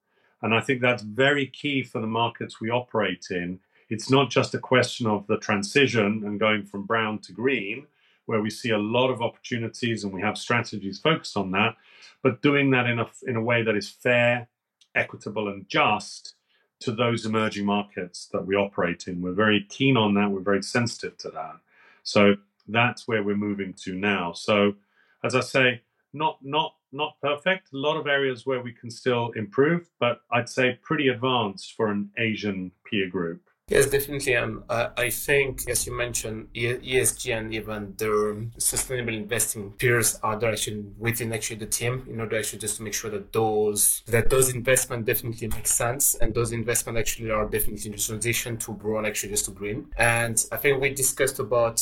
And 0.43 0.55
I 0.55 0.61
think 0.61 0.81
that's 0.81 1.03
very 1.03 1.47
key 1.47 1.83
for 1.83 2.01
the 2.01 2.07
markets 2.07 2.61
we 2.61 2.71
operate 2.71 3.27
in. 3.31 3.61
It's 3.91 4.11
not 4.11 4.31
just 4.31 4.55
a 4.55 4.59
question 4.59 5.07
of 5.07 5.27
the 5.27 5.37
transition 5.39 6.23
and 6.25 6.41
going 6.41 6.65
from 6.65 6.87
brown 6.87 7.19
to 7.21 7.33
green, 7.33 7.87
where 8.27 8.41
we 8.41 8.51
see 8.51 8.71
a 8.71 8.79
lot 8.79 9.11
of 9.11 9.21
opportunities 9.21 10.05
and 10.05 10.13
we 10.13 10.23
have 10.23 10.39
strategies 10.39 10.99
focused 10.99 11.37
on 11.37 11.51
that, 11.51 11.77
but 12.23 12.43
doing 12.43 12.71
that 12.71 12.87
in 12.87 12.99
a, 13.01 13.07
in 13.27 13.37
a 13.37 13.43
way 13.43 13.63
that 13.63 13.77
is 13.77 13.89
fair, 13.89 14.49
equitable, 14.95 15.49
and 15.49 15.69
just 15.69 16.35
to 16.81 16.93
those 16.93 17.27
emerging 17.27 17.67
markets 17.67 18.29
that 18.33 18.47
we 18.47 18.57
operate 18.57 19.07
in. 19.07 19.21
We're 19.21 19.33
very 19.33 19.67
keen 19.69 19.97
on 19.97 20.15
that. 20.15 20.31
We're 20.31 20.41
very 20.41 20.63
sensitive 20.63 21.19
to 21.19 21.31
that. 21.31 21.57
So 22.03 22.37
that's 22.69 23.07
where 23.07 23.23
we're 23.23 23.37
moving 23.37 23.75
to 23.85 23.95
now. 23.95 24.33
So, 24.33 24.75
as 25.23 25.35
I 25.35 25.41
say, 25.41 25.83
not 26.13 26.39
not 26.43 26.75
not 26.93 27.15
perfect. 27.23 27.73
A 27.73 27.77
lot 27.77 27.97
of 27.97 28.07
areas 28.07 28.47
where 28.47 28.63
we 28.63 28.73
can 28.73 28.91
still 28.91 29.31
improve, 29.37 29.89
but 30.01 30.21
I'd 30.33 30.49
say 30.49 30.79
pretty 30.83 31.09
advanced 31.09 31.75
for 31.75 31.89
an 31.89 32.11
Asian 32.19 32.73
peer 32.89 33.09
group. 33.09 33.41
Yes, 33.71 33.87
definitely. 33.87 34.35
And 34.35 34.65
I, 34.69 34.89
I 34.97 35.11
think, 35.11 35.71
as 35.71 35.87
you 35.87 35.97
mentioned, 35.97 36.49
ESG 36.55 37.39
and 37.39 37.55
even 37.55 37.95
the 37.97 38.51
sustainable 38.59 39.15
investing 39.15 39.71
peers 39.79 40.19
are 40.25 40.45
actually 40.45 40.85
within 40.99 41.33
actually 41.33 41.61
the 41.61 41.67
team 41.67 42.05
in 42.11 42.19
order 42.19 42.37
actually 42.37 42.59
just 42.59 42.79
to 42.79 42.83
make 42.83 42.95
sure 42.95 43.11
that 43.13 43.33
those 43.33 44.03
that 44.07 44.29
those 44.29 44.53
investment 44.53 45.07
definitely 45.07 45.47
make 45.47 45.69
sense 45.69 46.17
and 46.17 46.35
those 46.35 46.51
investment 46.51 46.99
actually 46.99 47.31
are 47.31 47.49
definitely 47.49 47.87
in 47.87 47.93
the 47.93 47.99
transition 47.99 48.57
to 48.57 48.73
brown 48.73 49.07
actually 49.07 49.31
just 49.31 49.45
to 49.45 49.53
green. 49.53 49.87
And 49.97 50.45
I 50.51 50.57
think 50.57 50.81
we 50.81 50.91
discussed 50.91 51.39
about 51.39 51.81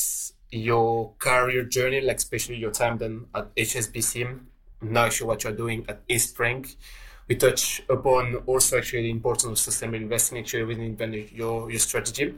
your 0.50 1.12
career 1.18 1.64
journey, 1.64 2.00
like 2.00 2.16
especially 2.16 2.56
your 2.56 2.70
time 2.70 2.98
then 2.98 3.26
at 3.34 3.54
HSBC, 3.54 4.40
now 4.82 5.04
actually 5.04 5.26
what 5.26 5.44
you're 5.44 5.52
doing 5.52 5.84
at 5.88 6.06
Eastspring. 6.08 6.74
We 7.28 7.36
touch 7.36 7.82
upon 7.90 8.36
also 8.46 8.78
actually 8.78 9.02
the 9.02 9.10
importance 9.10 9.44
of 9.44 9.58
sustainable 9.58 9.98
investing 9.98 10.38
actually 10.38 10.64
within 10.64 11.12
your, 11.34 11.70
your 11.70 11.78
strategy. 11.78 12.34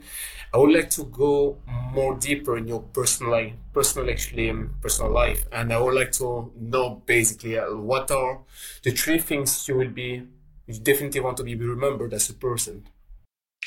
I 0.53 0.57
would 0.57 0.73
like 0.73 0.89
to 0.91 1.05
go 1.05 1.57
more 1.93 2.15
deeper 2.15 2.57
in 2.57 2.67
your 2.67 2.81
personal 2.81 3.31
life, 3.31 3.53
personal 3.73 4.09
actually 4.09 4.49
um, 4.49 4.75
personal 4.81 5.11
life, 5.13 5.45
and 5.53 5.71
I 5.71 5.79
would 5.79 5.93
like 5.93 6.11
to 6.13 6.51
know 6.59 7.01
basically 7.05 7.57
uh, 7.57 7.73
what 7.73 8.11
are 8.11 8.41
the 8.83 8.91
three 8.91 9.19
things 9.19 9.65
you 9.69 9.77
will 9.77 9.89
be 9.89 10.23
you 10.67 10.79
definitely 10.79 11.19
want 11.19 11.37
to 11.37 11.43
be 11.43 11.55
remembered 11.55 12.13
as 12.13 12.29
a 12.29 12.33
person. 12.33 12.87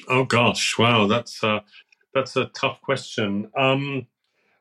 Oh 0.09 0.25
gosh, 0.25 0.77
wow, 0.79 1.07
that's 1.07 1.43
uh, 1.43 1.61
that's 2.13 2.37
a 2.37 2.47
tough 2.47 2.81
question. 2.81 3.51
Um, 3.57 4.07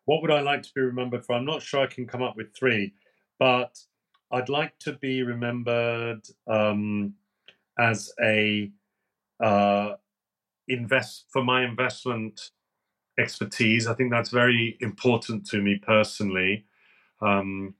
what 0.05 0.21
would 0.21 0.31
I 0.31 0.41
like 0.41 0.63
to 0.63 0.73
be 0.73 0.81
remembered 0.81 1.25
for? 1.25 1.33
I'm 1.33 1.45
not 1.45 1.61
sure 1.61 1.81
I 1.81 1.87
can 1.87 2.05
come 2.05 2.21
up 2.21 2.35
with 2.35 2.55
three, 2.55 2.93
but 3.39 3.79
I'd 4.31 4.49
like 4.49 4.77
to 4.79 4.93
be 4.93 5.23
remembered 5.23 6.21
um, 6.47 7.13
as 7.79 8.11
a 8.21 8.71
uh, 9.39 9.93
invest 10.67 11.25
for 11.29 11.43
my 11.43 11.63
investment 11.63 12.51
expertise. 13.19 13.87
I 13.87 13.93
think 13.93 14.11
that's 14.11 14.29
very 14.29 14.77
important 14.81 15.45
to 15.47 15.61
me 15.61 15.79
personally. 15.81 16.65
Um, 17.21 17.75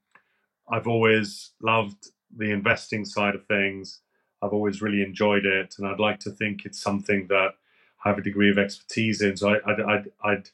I've 0.70 0.88
always 0.88 1.52
loved 1.62 2.08
the 2.36 2.52
investing 2.52 3.06
side 3.06 3.36
of 3.36 3.46
things. 3.46 4.02
I've 4.42 4.54
always 4.54 4.82
really 4.82 5.02
enjoyed 5.02 5.46
it, 5.46 5.76
and 5.78 5.88
I'd 5.88 6.00
like 6.00 6.20
to 6.22 6.32
think 6.32 6.66
it's 6.66 6.82
something 6.82 7.28
that 7.28 7.52
I 8.04 8.10
have 8.10 8.18
a 8.18 8.24
degree 8.24 8.52
of 8.52 8.58
expertise 8.58 9.22
in. 9.22 9.38
So 9.38 9.50
I, 9.50 9.72
I'd, 9.72 9.82
I'd, 9.82 10.12
I'd 10.24 10.50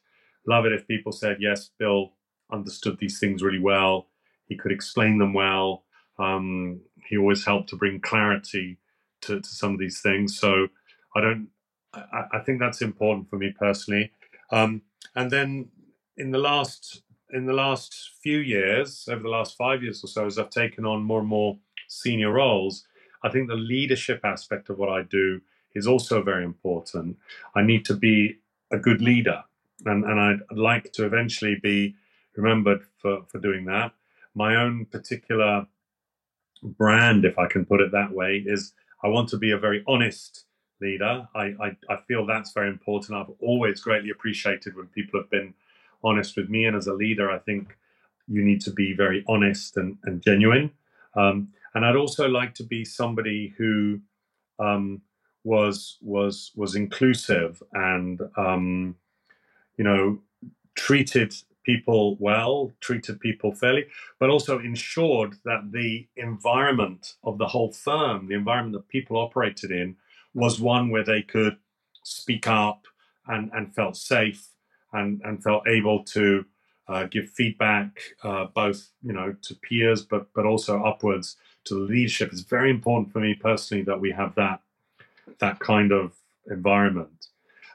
love 0.50 0.66
it 0.66 0.74
if 0.74 0.88
people 0.88 1.14
said, 1.14 1.38
yes, 1.40 1.70
Bill 1.80 2.14
understood 2.52 2.98
these 3.00 3.20
things 3.20 3.44
really 3.44 3.60
well. 3.60 4.08
He 4.48 4.58
could 4.58 4.72
explain 4.72 5.20
them 5.20 5.34
well. 5.34 5.86
Um, 6.18 6.82
he 7.08 7.18
always 7.18 7.46
helped 7.46 7.70
to 7.70 7.78
bring 7.78 8.02
clarity 8.02 8.80
to, 9.22 9.40
to 9.40 9.48
some 9.48 9.74
of 9.74 9.80
these 9.80 10.02
things. 10.02 10.38
So 10.40 10.68
I 11.16 11.22
don't, 11.22 11.50
I, 11.94 12.24
I 12.34 12.40
think 12.40 12.60
that's 12.60 12.82
important 12.82 13.30
for 13.30 13.38
me 13.38 13.54
personally. 13.58 14.12
Um, 14.52 14.82
and 15.16 15.32
then 15.32 15.70
in 16.18 16.32
the 16.32 16.40
last, 16.40 17.04
in 17.32 17.46
the 17.46 17.54
last 17.54 18.12
few 18.24 18.40
years, 18.40 19.08
over 19.10 19.22
the 19.22 19.30
last 19.30 19.56
five 19.58 19.84
years 19.84 20.04
or 20.04 20.08
so, 20.08 20.26
as 20.26 20.40
I've 20.40 20.50
taken 20.50 20.86
on 20.86 21.04
more 21.04 21.20
and 21.20 21.30
more 21.30 21.58
senior 21.88 22.32
roles, 22.32 22.86
I 23.24 23.30
think 23.30 23.48
the 23.48 23.56
leadership 23.56 24.22
aspect 24.24 24.70
of 24.70 24.80
what 24.80 24.90
I 24.90 25.04
do 25.04 25.42
is 25.76 25.88
also 25.88 26.24
very 26.24 26.44
important. 26.44 27.18
I 27.56 27.62
need 27.62 27.86
to 27.86 27.96
be 27.96 28.40
a 28.72 28.78
good 28.78 29.02
leader 29.02 29.44
and 29.86 30.04
and 30.04 30.20
I'd 30.20 30.58
like 30.58 30.92
to 30.94 31.06
eventually 31.06 31.56
be 31.62 31.96
remembered 32.36 32.82
for 33.02 33.24
for 33.28 33.39
doing 33.39 33.65
that. 33.65 33.92
My 34.36 34.56
own 34.56 34.86
particular 34.86 35.68
brand, 36.63 37.26
if 37.26 37.38
I 37.38 37.48
can 37.48 37.65
put 37.65 37.82
it 37.82 37.92
that 37.92 38.12
way, 38.12 38.44
is 38.46 38.74
I 39.04 39.08
want 39.08 39.30
to 39.30 39.38
be 39.38 39.52
a 39.52 39.58
very 39.58 39.84
honest 39.88 40.46
leader. 40.82 41.28
I, 41.36 41.54
I, 41.62 41.78
I 41.89 41.98
feel 42.08 42.26
that's 42.26 42.54
very 42.54 42.70
important. 42.70 43.18
I've 43.18 43.34
always 43.42 43.82
greatly 43.82 44.10
appreciated 44.10 44.76
when 44.76 44.88
people 44.88 45.20
have 45.20 45.30
been 45.30 45.54
honest 46.04 46.38
with 46.38 46.50
me, 46.50 46.65
and 46.65 46.76
as 46.76 46.88
a 46.88 46.94
leader, 46.94 47.32
I 47.32 47.39
think 47.39 47.78
you 48.28 48.44
need 48.44 48.62
to 48.62 48.72
be 48.72 48.94
very 48.94 49.24
honest 49.28 49.78
and, 49.78 49.98
and 50.04 50.22
genuine. 50.22 50.72
Um, 51.15 51.50
and 51.74 51.86
I'd 51.86 51.96
also 51.96 52.28
like 52.28 52.54
to 52.56 52.63
be 52.63 52.86
somebody 52.86 53.54
who 53.58 54.00
um, 54.60 55.02
was 55.44 55.98
was 56.02 56.52
was 56.56 56.76
inclusive 56.76 57.62
and 57.74 58.22
um, 58.38 58.96
you 59.80 59.86
know, 59.86 60.20
treated 60.76 61.34
people 61.63 62.18
well, 62.20 62.74
treated 62.82 63.18
people 63.22 63.56
fairly, 63.56 63.86
but 64.20 64.30
also 64.30 64.60
ensured 64.60 65.36
that 65.46 65.72
the 65.72 66.06
environment 66.18 67.13
of 67.24 67.38
the 67.38 67.48
whole 67.48 67.72
firm, 67.72 68.28
the 68.28 68.36
environment 68.36 68.74
that 68.74 68.89
people 68.89 69.18
operated 69.18 69.72
in, 69.72 69.96
was 70.34 70.60
one 70.60 70.89
where 70.89 71.04
they 71.04 71.22
could 71.22 71.56
speak 72.04 72.46
up 72.46 72.88
and, 73.28 73.50
and 73.54 73.74
felt 73.74 73.96
safe 73.96 74.50
and, 74.92 75.22
and 75.24 75.42
felt 75.42 75.65
able 75.65 76.04
to 76.04 76.44
uh, 76.89 77.06
give 77.06 77.30
feedback, 77.30 78.02
uh, 78.24 78.46
both 78.54 78.89
you 79.02 79.13
know 79.13 79.34
to 79.44 79.56
peers, 79.56 80.02
but 80.04 80.28
but 80.34 80.46
also 80.46 80.84
upwards 80.84 81.38
to 81.63 81.76
the 81.76 81.94
leadership. 81.94 82.32
It's 82.32 82.42
very 82.42 82.72
important 82.72 83.13
for 83.13 83.20
me 83.20 83.36
personally 83.36 83.84
that 83.84 84.02
we 84.02 84.12
have 84.12 84.34
that 84.36 84.60
that 85.38 85.60
kind 85.60 85.92
of 85.92 86.15
environment. 86.48 87.28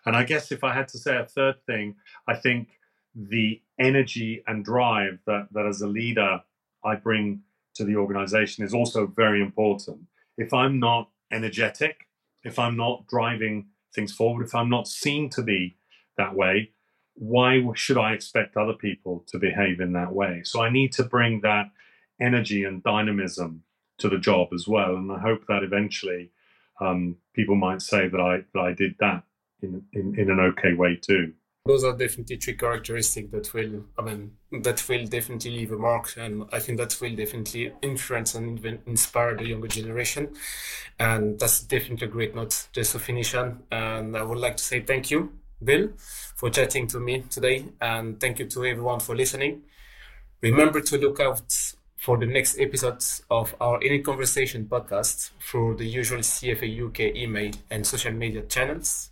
And 0.07 0.17
I 0.17 0.25
guess 0.25 0.53
if 0.53 0.62
I 0.64 0.75
had 0.75 0.88
to 0.88 0.99
say 0.99 1.17
a 1.17 1.25
third 1.25 1.57
thing, 1.67 1.97
I 2.29 2.35
think 2.35 2.69
the 3.14 3.62
energy 3.79 4.43
and 4.47 4.64
drive 4.64 5.21
that, 5.27 5.49
that 5.53 5.67
as 5.67 5.81
a 5.81 5.87
leader 5.87 6.43
I 6.85 6.97
bring 6.97 7.43
to 7.75 7.85
the 7.85 7.97
organization 7.97 8.64
is 8.64 8.75
also 8.75 9.07
very 9.07 9.40
important. 9.40 10.01
If 10.37 10.53
I'm 10.53 10.79
not 10.79 11.11
energetic, 11.33 12.09
if 12.43 12.59
I'm 12.59 12.77
not 12.77 13.07
driving 13.07 13.67
things 13.95 14.12
forward, 14.12 14.45
if 14.45 14.55
I'm 14.55 14.69
not 14.69 14.88
seen 14.88 15.31
to 15.31 15.43
be 15.43 15.77
that 16.19 16.35
way, 16.35 16.71
why 17.14 17.64
should 17.75 17.97
I 17.97 18.12
expect 18.12 18.57
other 18.57 18.73
people 18.73 19.25
to 19.29 19.38
behave 19.38 19.81
in 19.81 19.93
that 19.93 20.12
way? 20.12 20.43
So 20.45 20.61
I 20.61 20.71
need 20.71 20.93
to 20.95 21.05
bring 21.05 21.40
that 21.40 21.71
energy 22.21 22.64
and 22.64 22.83
dynamism 22.83 23.62
to 23.99 24.09
the 24.09 24.19
job 24.19 24.49
as 24.53 24.67
well. 24.67 24.97
And 24.97 25.11
I 25.11 25.21
hope 25.21 25.47
that 25.47 25.62
eventually 25.62 26.31
um, 26.81 27.17
people 27.33 27.55
might 27.55 27.83
say 27.83 28.09
that 28.09 28.21
I 28.21 28.45
that 28.53 28.61
I 28.61 28.73
did 28.73 28.97
that 28.99 29.23
in, 29.64 29.83
in, 29.92 30.18
in 30.18 30.31
an 30.31 30.40
okay 30.40 30.74
way 30.74 30.98
too. 31.00 31.33
those 31.66 31.83
are 31.83 31.96
definitely 31.96 32.37
three 32.37 32.55
characteristics 32.55 33.31
that 33.33 33.55
will, 33.55 33.85
I 33.98 34.03
mean, 34.03 34.33
that 34.62 34.87
will 34.87 35.07
definitely 35.07 35.50
leave 35.53 35.72
a 35.72 35.79
mark, 35.79 36.14
and 36.18 36.44
I 36.53 36.59
think 36.61 36.79
that 36.79 36.98
will 37.00 37.16
definitely 37.16 37.72
influence 37.81 38.35
and 38.35 38.59
even 38.59 38.81
inspire 38.87 39.35
the 39.35 39.46
younger 39.46 39.68
generation. 39.68 40.35
And 40.98 41.38
that's 41.40 41.61
definitely 41.61 42.07
a 42.07 42.11
great 42.11 42.35
note 42.35 42.68
just 42.72 42.92
to 42.92 42.98
finish 42.98 43.35
on. 43.35 43.62
And 43.72 44.14
I 44.16 44.22
would 44.22 44.38
like 44.38 44.59
to 44.59 44.64
say 44.64 44.81
thank 44.81 45.11
you, 45.11 45.33
Bill, 45.62 45.88
for 46.37 46.50
chatting 46.50 46.87
to 46.88 47.00
me 47.00 47.24
today, 47.31 47.64
and 47.81 48.20
thank 48.20 48.38
you 48.40 48.46
to 48.46 48.66
everyone 48.66 49.00
for 49.00 49.16
listening. 49.16 49.62
Remember 50.42 50.83
to 50.83 50.98
look 50.98 51.18
out 51.20 51.50
for 51.96 52.18
the 52.18 52.27
next 52.27 52.59
episodes 52.59 53.22
of 53.31 53.55
our 53.62 53.83
in 53.83 54.03
Conversation 54.03 54.66
podcast 54.66 55.31
through 55.40 55.77
the 55.77 55.87
usual 55.87 56.20
CFA 56.20 56.87
UK 56.87 57.16
email 57.16 57.53
and 57.70 57.87
social 57.87 58.12
media 58.12 58.42
channels. 58.42 59.09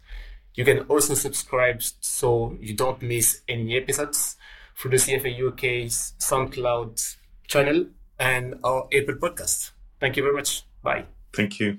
You 0.54 0.64
can 0.64 0.80
also 0.80 1.14
subscribe 1.14 1.82
so 2.00 2.56
you 2.60 2.74
don't 2.74 3.00
miss 3.00 3.42
any 3.48 3.76
episodes 3.76 4.36
through 4.76 4.92
the 4.92 4.96
CFA 4.98 5.48
UK's 5.48 6.14
SoundCloud 6.18 7.16
channel 7.46 7.86
and 8.18 8.56
our 8.62 8.86
Apple 8.92 9.14
podcast. 9.14 9.70
Thank 10.00 10.16
you 10.16 10.22
very 10.22 10.34
much. 10.34 10.64
Bye. 10.82 11.06
Thank 11.34 11.60
you. 11.60 11.78